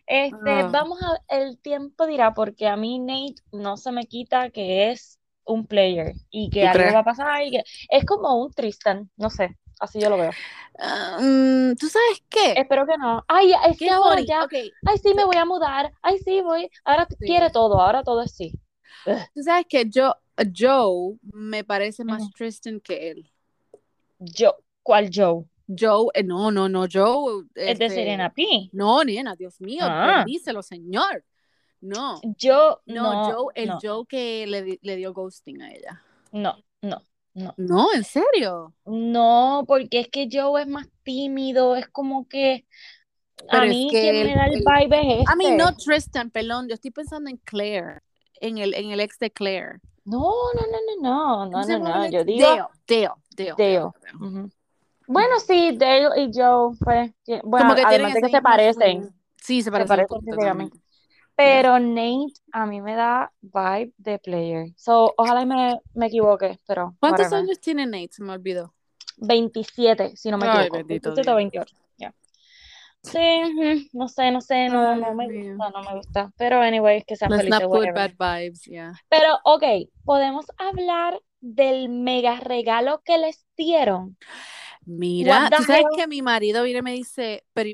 Este, 0.07 0.37
Ah. 0.49 0.69
vamos 0.71 0.99
a, 1.03 1.19
el 1.37 1.59
tiempo 1.59 2.07
dirá, 2.07 2.33
porque 2.33 2.65
a 2.67 2.75
mí 2.75 2.97
Nate 2.97 3.35
no 3.51 3.77
se 3.77 3.91
me 3.91 4.05
quita 4.07 4.49
que 4.49 4.89
es 4.91 5.19
un 5.45 5.65
player 5.67 6.13
y 6.31 6.49
que 6.49 6.61
¿Tú 6.61 6.67
algo 6.67 6.79
crees? 6.79 6.95
va 6.95 6.99
a 6.99 7.03
pasar 7.03 7.43
y 7.43 7.51
que 7.51 7.63
es 7.89 8.05
como 8.05 8.35
un 8.43 8.51
Tristan, 8.53 9.09
no 9.17 9.29
sé, 9.29 9.57
así 9.79 9.99
yo 9.99 10.09
lo 10.09 10.17
veo. 10.17 10.31
Ah, 10.79 11.17
mm, 11.21 11.75
¿Tú 11.75 11.87
sabes 11.87 12.23
qué? 12.29 12.53
Espero 12.59 12.85
que 12.85 12.97
no. 12.97 13.23
Ay, 13.27 13.53
es 13.69 13.77
que 13.77 13.89
ahora 13.89 14.15
funny. 14.15 14.25
ya, 14.27 14.43
Ok, 14.43 14.53
ay, 14.85 14.97
sí, 15.01 15.13
me 15.13 15.25
voy 15.25 15.35
a 15.37 15.45
mudar, 15.45 15.91
ay, 16.01 16.17
sí, 16.19 16.41
voy, 16.41 16.69
ahora 16.83 17.07
Sí. 17.09 17.17
quiere 17.25 17.49
todo, 17.49 17.79
ahora 17.79 18.03
todo 18.03 18.21
es 18.21 18.35
sí. 18.35 18.53
Tú 19.33 19.43
sabes 19.43 19.65
que 19.67 19.89
yo, 19.89 20.15
Joe 20.55 21.17
me 21.33 21.63
parece 21.63 22.03
más 22.03 22.21
Ujú. 22.23 22.31
Tristan 22.31 22.79
que 22.79 23.11
él. 23.11 23.29
Yo, 24.19 24.55
¿cuál 24.81 25.09
Joe? 25.13 25.43
Joe, 25.67 26.07
eh, 26.13 26.23
no, 26.23 26.51
no, 26.51 26.67
no, 26.69 26.85
Joe. 26.91 27.43
Es 27.55 27.79
de 27.79 27.85
este, 27.85 27.89
Serena 27.89 28.31
P. 28.33 28.69
No, 28.71 29.03
nena, 29.03 29.35
Dios 29.35 29.59
mío, 29.61 29.85
Ah. 29.87 30.17
bendícelo, 30.17 30.61
señor. 30.63 31.23
No, 31.83 32.21
Yo, 32.37 32.81
no, 32.85 33.13
no, 33.13 33.25
Joe, 33.25 33.53
el 33.55 33.67
no, 33.67 33.79
Joe 33.81 34.05
que 34.07 34.47
le, 34.47 34.79
le 34.81 34.95
dio 34.95 35.13
ghosting 35.13 35.61
a 35.61 35.71
ella. 35.71 36.01
no, 36.31 36.55
no, 36.81 37.01
no. 37.33 37.53
No, 37.57 37.93
en 37.93 38.05
serio. 38.05 38.73
No, 38.85 39.65
porque 39.67 39.99
es 39.99 40.07
que 40.07 40.29
Joe 40.31 40.61
es 40.61 40.67
más 40.67 40.87
tímido, 41.03 41.75
es 41.75 41.89
como 41.89 42.25
que 42.27 42.65
a 43.49 43.51
Pero 43.51 43.63
es 43.65 43.69
mí 43.71 43.87
que 43.91 43.99
quien 44.01 44.15
el- 44.15 44.27
me 44.29 44.35
da 44.35 44.45
el 44.45 44.53
el- 44.53 44.63
vibe 44.63 45.21
es 45.23 45.29
A 45.29 45.35
mí 45.35 45.43
este. 45.45 45.57
no 45.57 45.75
Tristan, 45.75 46.31
perdón, 46.31 46.69
yo 46.69 46.75
estoy 46.75 46.91
pensando 46.91 47.29
en 47.29 47.35
Claire, 47.37 47.99
en 48.39 48.59
el, 48.59 48.73
en 48.75 48.91
el 48.91 49.01
ex 49.01 49.19
de 49.19 49.29
Claire. 49.29 49.79
No, 50.05 50.19
no, 50.55 50.61
no, 50.67 51.01
no, 51.01 51.01
no, 51.01 51.51
¿Cómo 51.51 51.57
no, 51.57 51.63
se 51.63 51.79
no, 51.79 51.79
no, 51.79 52.09
yo 52.09 52.23
digo 52.23 52.47
Dale, 52.47 52.63
Dale, 52.87 53.09
Dale, 53.35 53.53
Dale, 53.55 53.55
Dale. 53.57 53.91
Dale. 54.01 54.15
Ujú. 54.15 54.51
Bueno, 55.07 55.39
sí, 55.41 55.75
Dale 55.77 56.21
y 56.21 56.31
Joe, 56.33 56.77
pues, 56.79 57.11
bueno, 57.43 57.65
Como 57.67 57.75
que 57.75 57.81
además 57.81 58.13
de 58.13 58.21
que 58.21 58.29
se 58.29 58.41
parecen. 58.41 59.13
Sí, 59.35 59.61
se 59.61 59.65
se 59.65 59.71
parecen 59.71 60.07
parecen 60.07 60.71
Pero 61.35 61.79
Nate 61.79 62.33
a 62.51 62.65
mí 62.65 62.81
me 62.81 62.95
da 62.95 63.31
vibe 63.41 63.93
de 63.97 64.19
player. 64.19 64.67
So, 64.77 65.13
ojalá 65.17 65.41
y 65.41 65.45
me, 65.45 65.79
me 65.95 66.07
equivoque, 66.07 66.59
pero 66.67 66.95
¿Cuántos 66.99 67.25
whatever. 67.25 67.45
años 67.45 67.59
tiene 67.59 67.85
Nate? 67.85 68.09
Se 68.11 68.23
me 68.23 68.33
olvidó. 68.33 68.73
27, 69.17 70.15
si 70.15 70.29
no 70.31 70.37
me 70.37 70.45
Ay, 70.47 70.67
equivoco. 70.67 70.77
bendito 70.77 71.09
27 71.09 71.21
o 71.21 71.23
Dios. 71.23 71.35
28. 71.35 71.75
ya. 71.97 72.13
Sí, 73.03 73.89
no 73.93 74.07
sé, 74.07 74.31
no 74.31 74.41
sé, 74.41 74.69
no, 74.69 74.89
Ay, 74.89 75.01
no 75.01 75.13
me 75.13 75.27
gusta, 75.27 75.69
no 75.71 75.83
me 75.83 75.97
gusta. 75.97 76.31
Pero 76.37 76.61
anyways, 76.61 77.03
que 77.05 77.15
sean 77.15 77.31
Let's 77.31 77.43
felices, 77.43 77.61
not 77.61 77.71
put 77.71 77.93
bad 77.93 78.11
vibes, 78.17 78.63
yeah. 78.65 78.93
Pero, 79.09 79.39
ok, 79.43 79.63
podemos 80.05 80.45
hablar 80.57 81.19
del 81.41 81.89
mega 81.89 82.39
regalo 82.39 83.01
que 83.03 83.17
les 83.17 83.45
dieron. 83.57 84.17
Mira, 84.85 85.49
tú 85.55 85.63
sabes 85.63 85.85
hell? 85.91 85.97
que 85.97 86.07
mi 86.07 86.21
marido 86.21 86.63
viene 86.63 86.79
y 86.79 86.81
me 86.81 86.91
dice, 86.93 87.45
pero 87.53 87.69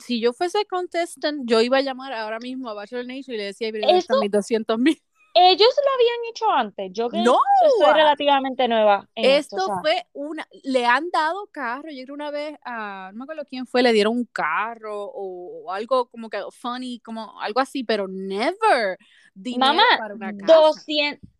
si 0.00 0.20
yo 0.20 0.32
fuese 0.32 0.64
contestant, 0.66 1.42
yo 1.48 1.60
iba 1.60 1.78
a 1.78 1.82
llamar 1.82 2.12
ahora 2.12 2.38
mismo 2.38 2.68
a 2.68 2.74
Bachelor 2.74 3.06
Nation 3.06 3.34
y 3.34 3.38
le 3.38 3.44
decía, 3.44 3.70
mira, 3.72 3.86
¿dónde 3.86 4.00
están 4.00 4.20
mis 4.20 4.30
200 4.30 4.78
mil? 4.78 5.02
Ellos 5.34 5.68
lo 5.84 5.92
habían 5.94 6.30
hecho 6.30 6.50
antes. 6.50 6.90
Yo 6.92 7.08
que 7.08 7.22
¡No! 7.22 7.38
soy 7.78 7.92
relativamente 7.94 8.66
nueva 8.66 9.08
en 9.14 9.24
esto. 9.24 9.56
Esto 9.56 9.64
o 9.64 9.66
sea, 9.66 9.80
fue 9.82 10.06
una, 10.12 10.48
le 10.64 10.84
han 10.86 11.10
dado 11.10 11.46
carro, 11.52 11.90
yo 11.90 12.02
creo 12.04 12.14
una 12.14 12.30
vez 12.30 12.58
a, 12.64 13.10
no 13.12 13.18
me 13.18 13.24
acuerdo 13.24 13.44
quién 13.48 13.66
fue, 13.66 13.82
le 13.82 13.92
dieron 13.92 14.16
un 14.16 14.24
carro 14.24 15.04
o, 15.04 15.64
o 15.64 15.72
algo 15.72 16.08
como 16.08 16.28
que 16.28 16.40
funny, 16.50 16.98
como 17.00 17.40
algo 17.40 17.60
así, 17.60 17.84
pero 17.84 18.08
never 18.08 18.98
dinero 19.34 19.74
Mamá, 19.74 19.84
para 19.98 20.14
una 20.14 20.36
casa. 20.36 20.72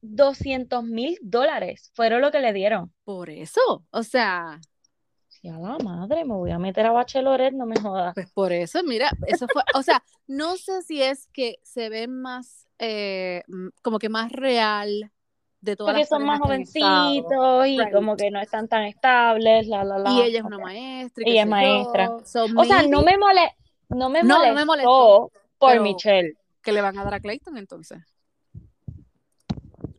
200 0.00 0.84
mil 0.84 1.18
dólares 1.20 1.90
fueron 1.94 2.20
lo 2.20 2.30
que 2.30 2.40
le 2.40 2.52
dieron. 2.52 2.92
Por 3.04 3.30
eso, 3.30 3.84
o 3.90 4.02
sea, 4.02 4.60
Sí, 5.40 5.48
a 5.48 5.58
la 5.58 5.78
madre, 5.78 6.24
me 6.24 6.34
voy 6.34 6.50
a 6.50 6.58
meter 6.58 6.86
a 6.86 6.90
Bachelorette, 6.92 7.54
no 7.54 7.64
me 7.66 7.76
jodas. 7.80 8.12
pues 8.14 8.30
por 8.32 8.52
eso, 8.52 8.82
mira, 8.82 9.10
eso 9.26 9.46
fue, 9.52 9.62
o 9.74 9.82
sea, 9.82 10.02
no 10.26 10.56
sé 10.56 10.82
si 10.82 11.00
es 11.02 11.28
que 11.32 11.58
se 11.62 11.88
ve 11.88 12.08
más, 12.08 12.66
eh, 12.80 13.44
como 13.82 13.98
que 14.00 14.08
más 14.08 14.32
real 14.32 15.12
de 15.60 15.76
todas 15.76 15.92
Porque 15.92 16.00
las 16.00 16.08
son 16.08 16.24
más 16.24 16.40
jovencitos 16.40 17.66
y 17.68 17.78
Right. 17.78 17.92
como 17.92 18.16
que 18.16 18.30
no 18.32 18.40
están 18.40 18.66
tan 18.68 18.82
estables, 18.84 19.66
la, 19.68 19.84
la, 19.84 19.98
la. 19.98 20.10
Y 20.10 20.22
ella 20.22 20.38
es 20.40 20.44
una 20.44 20.58
maestra. 20.58 21.24
Ella 21.26 21.42
es 21.42 21.48
maestra. 21.48 22.10
So, 22.24 22.46
O 22.56 22.64
sea, 22.64 22.82
no 22.82 23.02
me 23.02 23.16
mole, 23.16 23.54
no 23.88 24.08
me 24.08 24.22
No, 24.22 24.44
no 24.44 24.54
me 24.54 24.64
molestó 24.64 24.90
molestó, 25.26 25.32
por 25.58 25.80
Michelle. 25.80 26.34
que 26.62 26.72
le 26.72 26.80
van 26.80 26.98
a 26.98 27.04
dar 27.04 27.14
a 27.14 27.20
Clayton 27.20 27.56
entonces. 27.58 27.98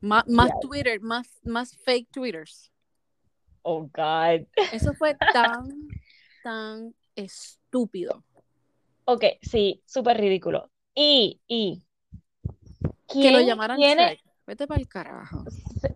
Má- 0.02 0.24
más 0.28 0.48
Ya. 0.50 0.60
Twitter, 0.62 1.00
más, 1.02 1.28
más 1.44 1.76
fake 1.78 2.10
Twitters. 2.12 2.72
Oh, 3.64 3.82
God. 3.94 4.48
Eso 4.72 4.94
fue 4.94 5.16
tan, 5.34 5.68
tan 6.44 6.94
estúpido. 7.16 8.24
Ok, 9.06 9.24
sí, 9.42 9.82
súper 9.86 10.18
ridículo. 10.18 10.70
Y, 10.96 11.40
y, 11.48 11.82
Que 13.08 13.32
lo 13.32 13.38
¿quién 13.38 13.48
llamaran 13.48 13.78
tiene, 13.78 14.04
Shrek. 14.08 14.20
Vete 14.48 14.68
para 14.68 14.82
el 14.82 14.88
carajo. 14.88 15.44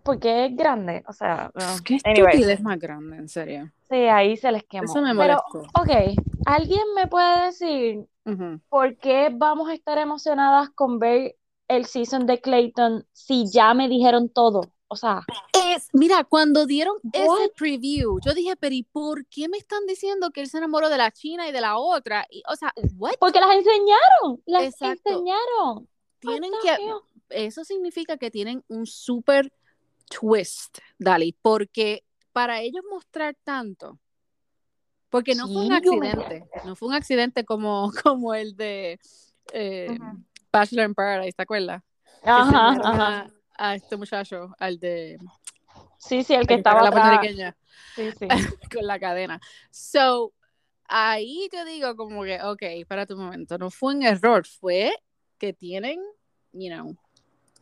porque 0.04 0.46
es 0.46 0.56
grande, 0.56 1.02
o 1.08 1.12
sea. 1.12 1.50
Qué 1.84 1.98
Anyway, 2.04 2.34
estupidez 2.34 2.60
más 2.62 2.78
grande, 2.78 3.16
en 3.16 3.28
serio. 3.28 3.72
sí, 3.88 3.96
ahí 3.96 4.36
se 4.36 4.52
les 4.52 4.62
quemó. 4.64 4.84
Eso 4.84 5.02
me 5.02 5.14
Pero, 5.14 5.42
ok, 5.74 5.90
¿alguien 6.46 6.82
me 6.94 7.06
puede 7.08 7.46
decir 7.46 8.06
por 8.68 8.96
qué 8.98 9.30
vamos 9.32 9.68
a 9.68 9.74
estar 9.74 9.98
emocionadas 9.98 10.70
con 10.70 10.98
ver 10.98 11.36
el 11.68 11.84
season 11.86 12.26
de 12.26 12.40
Clayton 12.40 13.06
si 13.12 13.50
ya 13.50 13.74
me 13.74 13.88
dijeron 13.88 14.28
todo? 14.28 14.73
O 14.88 14.96
sea, 14.96 15.22
Es, 15.52 15.88
mira, 15.92 16.24
cuando 16.24 16.66
dieron 16.66 16.96
ese 17.12 17.26
What? 17.26 17.50
preview, 17.56 18.20
yo 18.24 18.34
dije, 18.34 18.54
pero 18.56 18.74
¿y 18.74 18.82
por 18.82 19.26
qué 19.26 19.48
me 19.48 19.56
están 19.56 19.86
diciendo 19.86 20.30
que 20.30 20.42
él 20.42 20.48
se 20.48 20.58
enamoró 20.58 20.88
de 20.88 20.98
la 20.98 21.10
china 21.10 21.48
y 21.48 21.52
de 21.52 21.60
la 21.60 21.78
otra? 21.78 22.26
Y, 22.30 22.42
o 22.48 22.54
sea, 22.54 22.72
what? 22.96 23.14
porque 23.18 23.40
las 23.40 23.54
enseñaron, 23.56 24.42
las 24.46 24.64
Exacto. 24.64 25.10
enseñaron. 25.10 25.88
Tienen 26.20 26.52
que, 26.62 26.76
eso 27.30 27.64
significa 27.64 28.16
que 28.16 28.30
tienen 28.30 28.64
un 28.68 28.86
super 28.86 29.52
twist, 30.08 30.78
Dali, 30.98 31.36
porque 31.40 32.04
para 32.32 32.60
ellos 32.60 32.84
mostrar 32.90 33.36
tanto, 33.42 33.98
porque 35.08 35.34
no 35.34 35.46
fue 35.46 35.66
un 35.66 35.72
accidente, 35.72 36.48
no 36.64 36.76
fue 36.76 36.88
un 36.88 36.94
accidente 36.94 37.44
como, 37.44 37.90
como 38.02 38.34
el 38.34 38.56
de 38.56 38.98
eh. 39.52 39.98
Bachelor 40.52 40.88
in 40.88 40.94
Paradise, 40.94 41.32
¿te 41.32 41.42
acuerdas? 41.42 41.82
Ajá, 42.22 42.70
ajá. 42.82 43.33
A, 43.56 43.74
este 43.74 43.96
muchacho, 43.96 44.54
al 44.58 44.78
de 44.78 45.18
Sí, 45.98 46.22
sí, 46.22 46.34
el 46.34 46.46
que 46.46 46.54
estaba 46.54 46.82
la 46.82 46.88
atrás. 46.88 47.18
puertorriqueña 47.20 47.56
Sí, 47.96 48.10
sí. 48.18 48.28
con 48.74 48.86
la 48.86 48.98
cadena. 48.98 49.40
So, 49.70 50.32
ahí 50.86 51.48
yo 51.52 51.64
digo 51.64 51.96
como 51.96 52.24
que, 52.24 52.40
ok, 52.42 52.86
para 52.88 53.06
tu 53.06 53.16
momento, 53.16 53.56
no 53.58 53.70
fue 53.70 53.94
un 53.94 54.02
error, 54.02 54.46
fue 54.46 54.92
que 55.38 55.52
tienen, 55.52 56.00
you 56.52 56.68
know, 56.70 56.96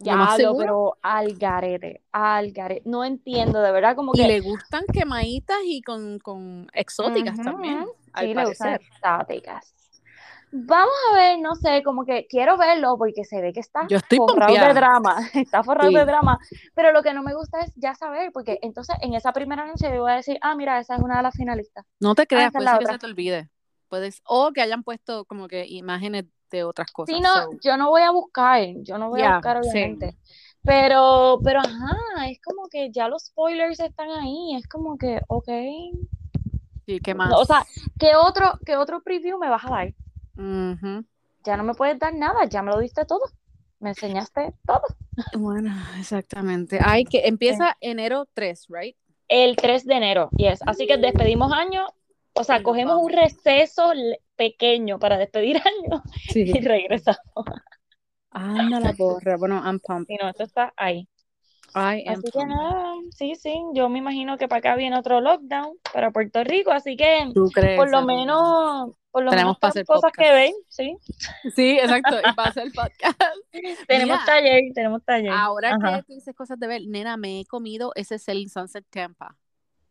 lo 0.05 0.17
más 0.17 0.31
Diablo, 0.35 0.37
seguro, 0.37 0.59
pero 0.59 0.99
al 1.03 1.37
garete, 1.37 2.03
al 2.11 2.51
garete. 2.53 2.83
No 2.89 3.05
entiendo, 3.05 3.61
de 3.61 3.71
verdad, 3.71 3.95
como 3.95 4.13
y 4.15 4.19
que. 4.19 4.27
le 4.27 4.41
gustan 4.41 4.85
quemaditas 4.93 5.59
y 5.65 5.81
con, 5.83 6.19
con 6.19 6.69
exóticas 6.73 7.37
también, 7.37 7.85
al 8.13 8.29
Sí, 8.29 8.35
parecer. 8.35 8.81
exóticas. 8.81 9.75
Vamos 10.55 10.95
a 11.11 11.15
ver, 11.17 11.39
no 11.41 11.55
sé, 11.55 11.83
como 11.83 12.05
que 12.05 12.27
quiero 12.29 12.59
verlo 12.59 12.99
porque 12.99 13.25
se 13.25 13.41
ve 13.41 13.55
que 13.55 13.61
está 13.61 13.87
Yo 13.89 13.97
estoy 13.97 14.19
forrado 14.19 14.55
de 14.55 14.75
drama, 14.75 15.17
está 15.35 15.63
forrado 15.63 15.91
Sí. 15.91 15.97
de 15.97 16.05
drama, 16.05 16.39
pero 16.75 16.93
lo 16.93 17.03
que 17.03 17.15
no 17.15 17.23
me 17.23 17.35
gusta 17.35 17.61
es 17.61 17.73
ya 17.77 17.95
saber, 17.95 18.33
porque 18.33 18.59
entonces 18.61 18.97
en 19.01 19.15
esa 19.15 19.33
primera 19.33 19.65
noche 19.65 19.91
yo 19.91 20.03
voy 20.03 20.13
a 20.13 20.17
decir, 20.17 20.39
ah, 20.43 20.55
mira, 20.55 20.79
esa 20.79 20.97
es 20.97 21.03
una 21.03 21.17
de 21.17 21.23
las 21.23 21.35
finalistas. 21.35 21.87
No 22.01 22.15
te 22.15 22.27
creas, 22.27 22.49
es 22.49 22.53
puede 22.53 22.69
ser 22.69 22.79
que 22.81 22.87
se 22.87 22.99
te 22.99 23.07
olvide. 23.07 23.49
Puedes, 23.89 24.21
o 24.27 24.53
que 24.53 24.61
hayan 24.61 24.83
puesto 24.83 25.25
como 25.25 25.49
que 25.49 25.67
imágenes 25.67 26.27
de 26.51 26.65
otras 26.65 26.93
cosas. 26.93 27.15
Sí, 27.15 27.23
no, 27.23 27.33
so, 27.35 27.59
yo 27.63 27.79
no 27.79 27.89
voy 27.89 28.03
a 28.03 28.11
buscar, 28.11 28.63
yo 28.83 28.99
no 28.99 29.09
voy 29.09 29.23
a 29.23 29.35
buscar, 29.35 29.57
obviamente. 29.57 30.17
Pero, 30.65 31.41
pero 31.43 31.61
ajá, 31.61 32.29
es 32.29 32.41
como 32.43 32.69
que 32.69 32.91
ya 32.93 33.09
los 33.09 33.25
spoilers 33.25 33.81
están 33.81 34.11
ahí, 34.11 34.55
es 34.57 34.69
como 34.69 34.99
que, 34.99 35.21
ok. 35.29 35.49
sí, 36.87 37.01
¿qué 37.01 37.15
más? 37.15 37.33
o 37.35 37.45
sea, 37.45 37.65
¿qué 37.99 38.15
otro, 38.17 38.59
qué 38.67 38.77
otro 38.77 39.03
preview 39.03 39.39
me 39.39 39.49
vas 39.49 39.65
a 39.65 39.71
dar? 39.71 39.95
Ujú. 40.37 41.05
Ya 41.45 41.57
no 41.57 41.65
me 41.65 41.75
puedes 41.75 41.99
dar 41.99 42.15
nada, 42.15 42.45
ya 42.47 42.63
me 42.63 42.71
lo 42.73 42.79
diste 42.79 43.05
todo. 43.05 43.21
me 43.81 43.91
enseñaste 43.91 44.55
todo. 44.65 44.83
Bueno, 45.39 45.75
exactamente. 45.99 46.79
Hay 46.83 47.05
que 47.05 47.27
empieza 47.27 47.77
enero 47.81 48.27
3, 48.35 48.67
right? 48.69 48.97
El 49.29 49.57
3 49.57 49.85
de 49.87 49.95
enero, 49.95 50.31
yes. 50.37 50.61
Así 50.67 50.87
que 50.87 50.97
despedimos 50.99 51.53
año, 51.53 51.87
o 52.35 52.45
sea, 52.45 52.61
Y 52.61 52.63
cogemos 52.63 52.99
un 53.03 53.11
receso 53.11 53.93
pequeño 54.37 54.99
para 54.99 55.19
despedir 55.19 55.57
año 55.67 56.03
y 56.29 56.53
Sí. 56.53 56.53
regresamos. 56.61 57.21
Anda 58.33 58.81
la 58.81 58.93
porra. 58.99 59.37
Bueno, 59.37 59.61
I'm 59.65 59.79
pumped. 59.81 60.09
Si 60.09 60.17
no, 60.23 60.29
esto 60.31 60.45
está 60.45 60.73
ahí. 60.77 61.09
I 61.75 62.05
am 62.07 62.21
Así 62.21 62.31
que 62.31 62.45
nada, 62.47 62.95
sí, 63.17 63.35
sí, 63.37 63.55
yo 63.75 63.89
me 63.89 63.99
imagino 63.99 64.37
que 64.37 64.49
para 64.49 64.59
acá 64.59 64.77
viene 64.77 64.99
otro 64.99 65.21
lockdown 65.21 65.77
para 65.93 66.11
Puerto 66.11 66.45
Rico, 66.45 66.71
así 66.71 66.97
que 66.97 67.31
¿Tú 67.35 67.51
crees? 67.51 67.79
por 67.79 67.91
lo 67.91 67.99
amiga? 67.99 68.19
menos, 68.19 68.91
por 69.13 69.23
lo 69.25 69.31
Tenemos 69.31 69.59
menos 69.61 69.87
cosas 69.87 70.13
que 70.13 70.33
ver, 70.33 70.53
sí. 70.69 70.97
Sí, 71.55 71.79
exacto. 71.79 72.17
Y 72.19 72.33
pasa 72.33 72.63
el 72.63 72.73
podcast. 72.73 73.21
Tenemos 73.87 74.17
Mira, 74.17 74.25
taller, 74.25 74.63
tenemos 74.75 75.05
taller. 75.05 75.31
ahora 75.31 75.75
Ajá. 75.75 75.99
que 75.99 76.03
tú 76.05 76.15
dices 76.15 76.35
cosas 76.35 76.59
de 76.59 76.67
ver, 76.67 76.83
nena, 76.87 77.19
me 77.19 77.41
he 77.41 77.45
comido 77.45 77.93
ese 77.95 78.19
Selling 78.19 78.49
Sunset 78.49 78.87
Tampa. 78.89 79.37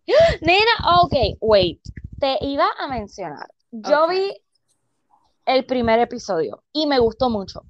Nena, 0.41 1.03
ok, 1.03 1.13
wait, 1.39 1.79
te 2.19 2.37
iba 2.41 2.65
a 2.79 2.87
mencionar. 2.87 3.47
Yo 3.69 4.07
vi 4.07 4.33
el 5.45 5.65
primer 5.65 5.99
episodio 5.99 6.63
y 6.73 6.87
me 6.87 6.97
gustó 6.97 7.29
mucho. 7.29 7.61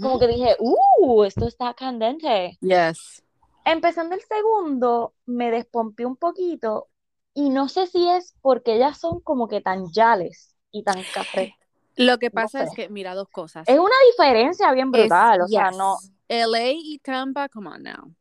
Como 0.00 0.20
que 0.20 0.28
dije, 0.28 0.56
uh, 0.60 1.24
esto 1.24 1.48
está 1.48 1.74
candente. 1.74 2.56
Yes. 2.60 3.24
Empezando 3.64 4.14
el 4.14 4.20
segundo, 4.20 5.14
me 5.26 5.50
despompié 5.50 6.06
un 6.06 6.16
poquito 6.16 6.88
y 7.34 7.50
no 7.50 7.68
sé 7.68 7.88
si 7.88 8.08
es 8.08 8.36
porque 8.40 8.76
ellas 8.76 8.98
son 8.98 9.20
como 9.20 9.48
que 9.48 9.60
tan 9.60 9.90
yales 9.92 10.51
y 10.72 10.82
tan 10.82 11.02
café. 11.14 11.54
Lo 11.96 12.18
que 12.18 12.28
No 12.28 12.32
pasa 12.32 12.64
es 12.64 12.70
que, 12.74 12.88
mira, 12.88 13.14
dos 13.14 13.28
cosas. 13.28 13.68
Es 13.68 13.78
una 13.78 13.94
diferencia 14.10 14.72
bien 14.72 14.88
Es- 14.94 15.00
brutal, 15.02 15.42
o 15.42 15.46
sea, 15.48 15.68
yes. 15.68 15.76
no. 15.78 15.96
LA 16.28 16.70
y 16.72 16.98
Tampa, 16.98 17.48
come 17.48 17.68
on 17.68 17.82
now. 17.82 18.14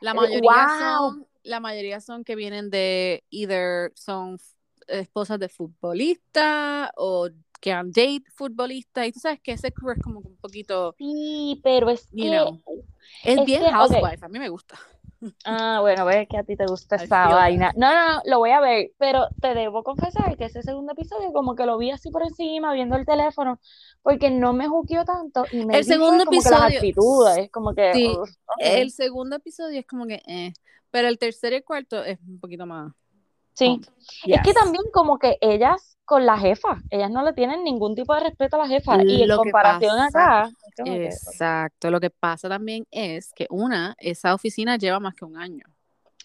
La 0.00 0.10
Eh, 0.10 0.14
mayoría 0.14 0.66
wow. 0.66 0.78
son, 1.10 1.26
la 1.44 1.60
mayoría 1.60 2.00
son 2.00 2.24
que 2.24 2.34
vienen 2.34 2.68
de 2.70 3.24
either 3.30 3.92
son 3.94 4.38
esposas 4.88 5.38
de 5.38 5.48
futbolistas 5.48 6.90
o 6.96 7.28
que 7.60 7.72
han 7.72 7.90
date 7.90 8.24
futbolistas 8.34 9.06
y 9.06 9.12
tú 9.12 9.20
sabes 9.20 9.40
que 9.40 9.52
ese 9.52 9.72
crew 9.72 9.90
es 9.92 10.02
como 10.02 10.18
un 10.20 10.36
poquito, 10.36 10.94
Sí, 10.98 11.60
pero 11.64 11.88
es 11.90 12.06
que, 12.14 12.28
know, 12.28 12.60
es, 13.24 13.38
es 13.38 13.44
bien 13.46 13.62
que, 13.62 13.70
housewife, 13.70 14.24
a 14.24 14.28
mí 14.28 14.38
me 14.38 14.48
gusta. 14.48 14.78
Ah, 15.44 15.78
bueno, 15.80 16.04
ves 16.04 16.28
que 16.28 16.36
a 16.38 16.44
ti 16.44 16.56
te 16.56 16.66
gusta 16.66 16.96
esa 16.96 17.28
vaina. 17.28 17.72
No, 17.76 17.92
no, 17.92 18.14
no, 18.16 18.22
lo 18.24 18.38
voy 18.38 18.50
a 18.50 18.60
ver, 18.60 18.90
pero 18.98 19.28
te 19.40 19.54
debo 19.54 19.82
confesar 19.82 20.36
que 20.36 20.44
ese 20.46 20.62
segundo 20.62 20.92
episodio 20.92 21.32
como 21.32 21.54
que 21.54 21.66
lo 21.66 21.78
vi 21.78 21.90
así 21.90 22.10
por 22.10 22.22
encima, 22.22 22.72
viendo 22.72 22.96
el 22.96 23.06
teléfono, 23.06 23.60
porque 24.02 24.30
no 24.30 24.52
me 24.52 24.68
juqueó 24.68 25.04
tanto 25.04 25.46
y 25.52 25.64
me 25.64 25.78
El 25.78 25.84
segundo 25.84 26.24
como 26.24 26.42
que 26.42 26.50
las 26.50 26.60
episodio- 26.60 26.76
actitudes, 26.78 27.50
como 27.50 27.74
que, 27.74 27.92
Sí, 27.92 28.06
ok. 28.06 28.26
El 28.58 28.90
segundo 28.90 29.36
episodio 29.36 29.80
es 29.80 29.86
como 29.86 30.06
que, 30.06 30.22
eh, 30.26 30.52
pero 30.90 31.08
el 31.08 31.18
tercer 31.18 31.52
y 31.52 31.56
el 31.56 31.64
cuarto 31.64 32.02
es 32.04 32.18
un 32.26 32.40
poquito 32.40 32.66
más. 32.66 32.92
Sí, 33.56 33.80
es 34.26 34.42
que 34.42 34.52
también 34.52 34.84
como 34.92 35.18
que 35.18 35.38
ellas 35.40 35.96
con 36.04 36.26
la 36.26 36.38
jefa, 36.38 36.82
ellas 36.90 37.10
no 37.10 37.24
le 37.24 37.32
tienen 37.32 37.64
ningún 37.64 37.94
tipo 37.94 38.14
de 38.14 38.20
respeto 38.20 38.56
a 38.56 38.60
la 38.60 38.68
jefa 38.68 39.02
y 39.02 39.22
en 39.22 39.28
Lo 39.28 39.38
comparación 39.38 39.96
pasa 39.96 40.44
acá, 40.44 40.52
Exacto. 40.84 41.90
Lo 41.90 41.98
que 41.98 42.10
pasa 42.10 42.48
también 42.48 42.86
es 42.90 43.32
que 43.34 43.46
una, 43.50 43.96
esa 43.98 44.34
oficina 44.34 44.76
lleva 44.76 45.00
más 45.00 45.14
que 45.14 45.24
un 45.24 45.38
año. 45.38 45.64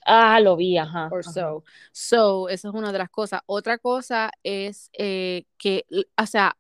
ah, 0.06 0.40
lo 0.42 0.58
vi, 0.58 0.78
ajá, 0.78 1.08
or 1.10 1.22
ajá. 1.22 1.32
so. 1.32 1.64
So, 1.94 2.50
esa 2.50 2.68
es 2.68 2.74
una 2.74 2.92
de 2.92 2.98
las 2.98 3.10
cosas. 3.10 3.42
Otra 3.46 3.78
cosa 3.78 4.30
es 4.44 4.90
eh, 4.94 5.46
que, 5.58 5.86
o 6.18 6.26
sea, 6.26 6.58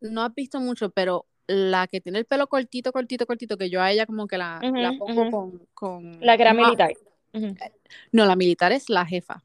no 0.00 0.22
has 0.22 0.34
visto 0.34 0.58
mucho, 0.58 0.90
pero 0.90 1.26
la 1.46 1.86
que 1.86 2.00
tiene 2.00 2.18
el 2.18 2.24
pelo 2.24 2.46
cortito, 2.46 2.92
cortito, 2.92 3.26
cortito, 3.26 3.58
que 3.58 3.68
yo 3.68 3.82
a 3.82 3.92
ella 3.92 4.06
como 4.06 4.26
que 4.26 4.38
la, 4.38 4.58
la 4.62 4.92
pongo 4.98 5.30
con, 5.30 5.66
con... 5.74 6.18
La 6.24 6.36
que 6.36 6.42
era 6.42 6.54
militar. 6.54 6.92
Ujú. 7.34 7.54
No, 8.10 8.24
la 8.24 8.36
militar 8.36 8.72
es 8.72 8.88
la 8.88 9.04
jefa. 9.04 9.44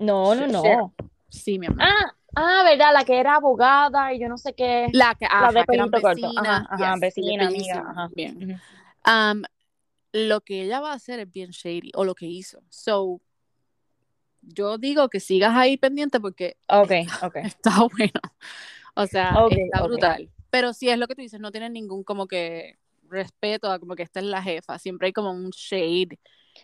No, 0.00 0.34
no, 0.34 0.46
no. 0.48 0.94
Sí, 1.28 1.58
mi 1.58 1.66
amor. 1.66 1.82
Ah, 1.82 2.14
ah, 2.34 2.62
verdad, 2.64 2.92
la 2.92 3.04
que 3.04 3.20
era 3.20 3.36
abogada 3.36 4.12
y 4.12 4.18
yo 4.18 4.28
no 4.28 4.36
sé 4.36 4.54
qué. 4.54 4.88
La 4.92 5.14
que, 5.14 5.26
La 5.26 5.52
de 5.52 5.60
ajá, 5.60 5.64
que 5.66 5.74
eran 5.74 5.90
vecinas, 5.90 6.32
Ajá, 6.36 6.68
ajá, 6.70 6.94
yes, 6.94 7.00
vecina, 7.00 7.46
amiga, 7.46 7.84
ajá. 7.88 8.10
bien. 8.14 8.60
Um, 9.06 9.42
lo 10.12 10.40
que 10.40 10.62
ella 10.62 10.80
va 10.80 10.92
a 10.92 10.94
hacer 10.94 11.20
es 11.20 11.30
bien 11.30 11.50
shady, 11.50 11.92
o 11.94 12.04
lo 12.04 12.14
que 12.14 12.26
hizo. 12.26 12.62
So, 12.70 13.20
yo 14.42 14.78
digo 14.78 15.08
que 15.08 15.20
sigas 15.20 15.54
ahí 15.54 15.76
pendiente 15.76 16.18
porque 16.18 16.56
Ok, 16.68 16.90
está, 16.90 17.26
ok. 17.26 17.36
está 17.44 17.70
bueno. 17.80 18.20
O 18.94 19.06
sea, 19.06 19.36
está 19.50 19.82
brutal. 19.82 20.30
Pero 20.50 20.72
sí 20.72 20.88
es 20.88 20.98
lo 20.98 21.06
que 21.06 21.14
tú 21.14 21.22
dices, 21.22 21.40
no 21.40 21.52
tiene 21.52 21.70
ningún 21.70 22.02
como 22.02 22.26
que 22.26 22.78
respeto 23.08 23.70
a 23.70 23.78
como 23.78 23.94
que 23.94 24.02
esta 24.02 24.20
es 24.20 24.26
la 24.26 24.42
jefa. 24.42 24.78
Siempre 24.78 25.06
hay 25.06 25.12
como 25.12 25.30
un 25.30 25.50
shade. 25.50 26.18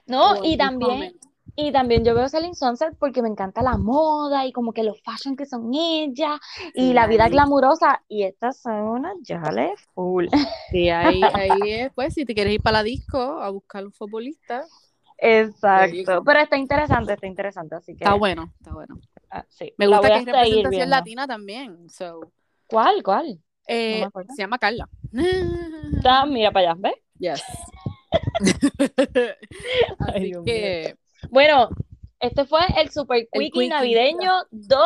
No, 0.06 0.44
y 0.44 0.56
también, 0.56 0.90
comment. 0.90 1.22
Y 1.56 1.72
también 1.72 2.04
yo 2.04 2.14
veo 2.14 2.28
Selling 2.28 2.54
Sunset 2.54 2.94
porque 2.98 3.22
me 3.22 3.28
encanta 3.28 3.62
la 3.62 3.78
moda 3.78 4.46
y 4.46 4.52
como 4.52 4.72
que 4.72 4.82
los 4.82 5.00
fashion 5.02 5.36
que 5.36 5.46
son 5.46 5.72
ellas 5.72 6.38
y 6.74 6.88
Sí, 6.88 6.92
la 6.92 7.06
vida 7.06 7.24
ahí, 7.24 7.30
glamurosa. 7.30 8.02
Y 8.08 8.24
estas 8.24 8.60
son 8.60 8.74
unas 8.74 9.16
yales 9.22 9.80
full. 9.94 10.26
sí, 10.70 10.90
ahí, 10.90 11.22
ahí 11.32 11.72
es, 11.72 11.92
pues, 11.94 12.12
si 12.12 12.26
te 12.26 12.34
quieres 12.34 12.54
ir 12.54 12.60
para 12.60 12.78
la 12.78 12.82
disco 12.82 13.18
a 13.18 13.48
buscar 13.50 13.84
un 13.84 13.92
futbolista, 13.92 14.64
Exacto. 15.18 16.22
Pero 16.24 16.40
está 16.40 16.58
interesante, 16.58 17.14
está 17.14 17.26
interesante, 17.26 17.74
así 17.74 17.96
que 17.96 18.04
Está 18.04 18.14
bueno, 18.14 18.52
está 18.58 18.74
bueno. 18.74 19.00
ah, 19.30 19.44
sí, 19.48 19.72
Me 19.78 19.86
gusta 19.86 20.08
que 20.08 20.18
es 20.18 20.24
representación 20.26 20.90
latina 20.90 21.26
también. 21.26 21.88
So, 21.88 22.32
¿Cuál, 22.66 23.02
cuál? 23.02 23.40
Eh, 23.66 24.06
se 24.34 24.42
llama 24.42 24.58
Carla. 24.58 24.88
Ah, 26.04 26.26
mira 26.26 26.52
para 26.52 26.72
allá, 26.72 26.80
¿ves? 26.80 26.94
Yes. 27.18 27.42
Así 29.98 30.32
que, 30.44 30.96
Bueno, 31.30 31.68
este 32.20 32.44
fue 32.44 32.60
el 32.78 32.90
Super 32.90 33.28
Quickie 33.32 33.68
navideño 33.68 34.32
2. 34.50 34.80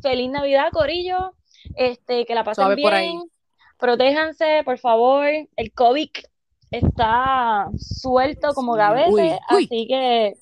Feliz 0.00 0.30
Navidad, 0.30 0.68
Corillo. 0.72 1.34
Este, 1.76 2.24
que 2.26 2.34
la 2.34 2.44
pasen 2.44 2.64
suave 2.64 2.82
por 2.82 2.92
ahí. 2.94 3.08
bien. 3.08 3.22
Protéjanse, 3.78 4.62
por 4.64 4.78
favor. 4.78 5.26
El 5.56 5.72
COVID 5.72 6.10
está 6.70 7.68
suelto 7.76 8.52
como 8.54 8.74
gavete, 8.74 9.38
así 9.48 9.86
que 9.86 10.34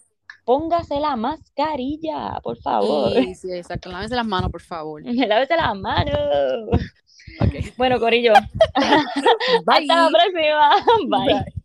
póngase 0.44 1.00
la 1.00 1.16
mascarilla, 1.16 2.40
por 2.42 2.56
favor. 2.58 3.12
Sí, 3.12 3.34
sí, 3.34 3.52
exacto. 3.52 3.90
Lávense 3.90 4.14
las 4.14 4.26
manos, 4.26 4.50
por 4.50 4.62
favor. 4.62 5.02
Lávese 5.04 5.56
las 5.56 5.76
manos. 5.76 6.70
Bueno, 7.76 7.98
Corillo, 8.00 8.32
hasta 8.74 9.94
la 9.94 10.08
próxima. 10.08 10.70
Bye. 11.06 11.34
Bye. 11.34 11.59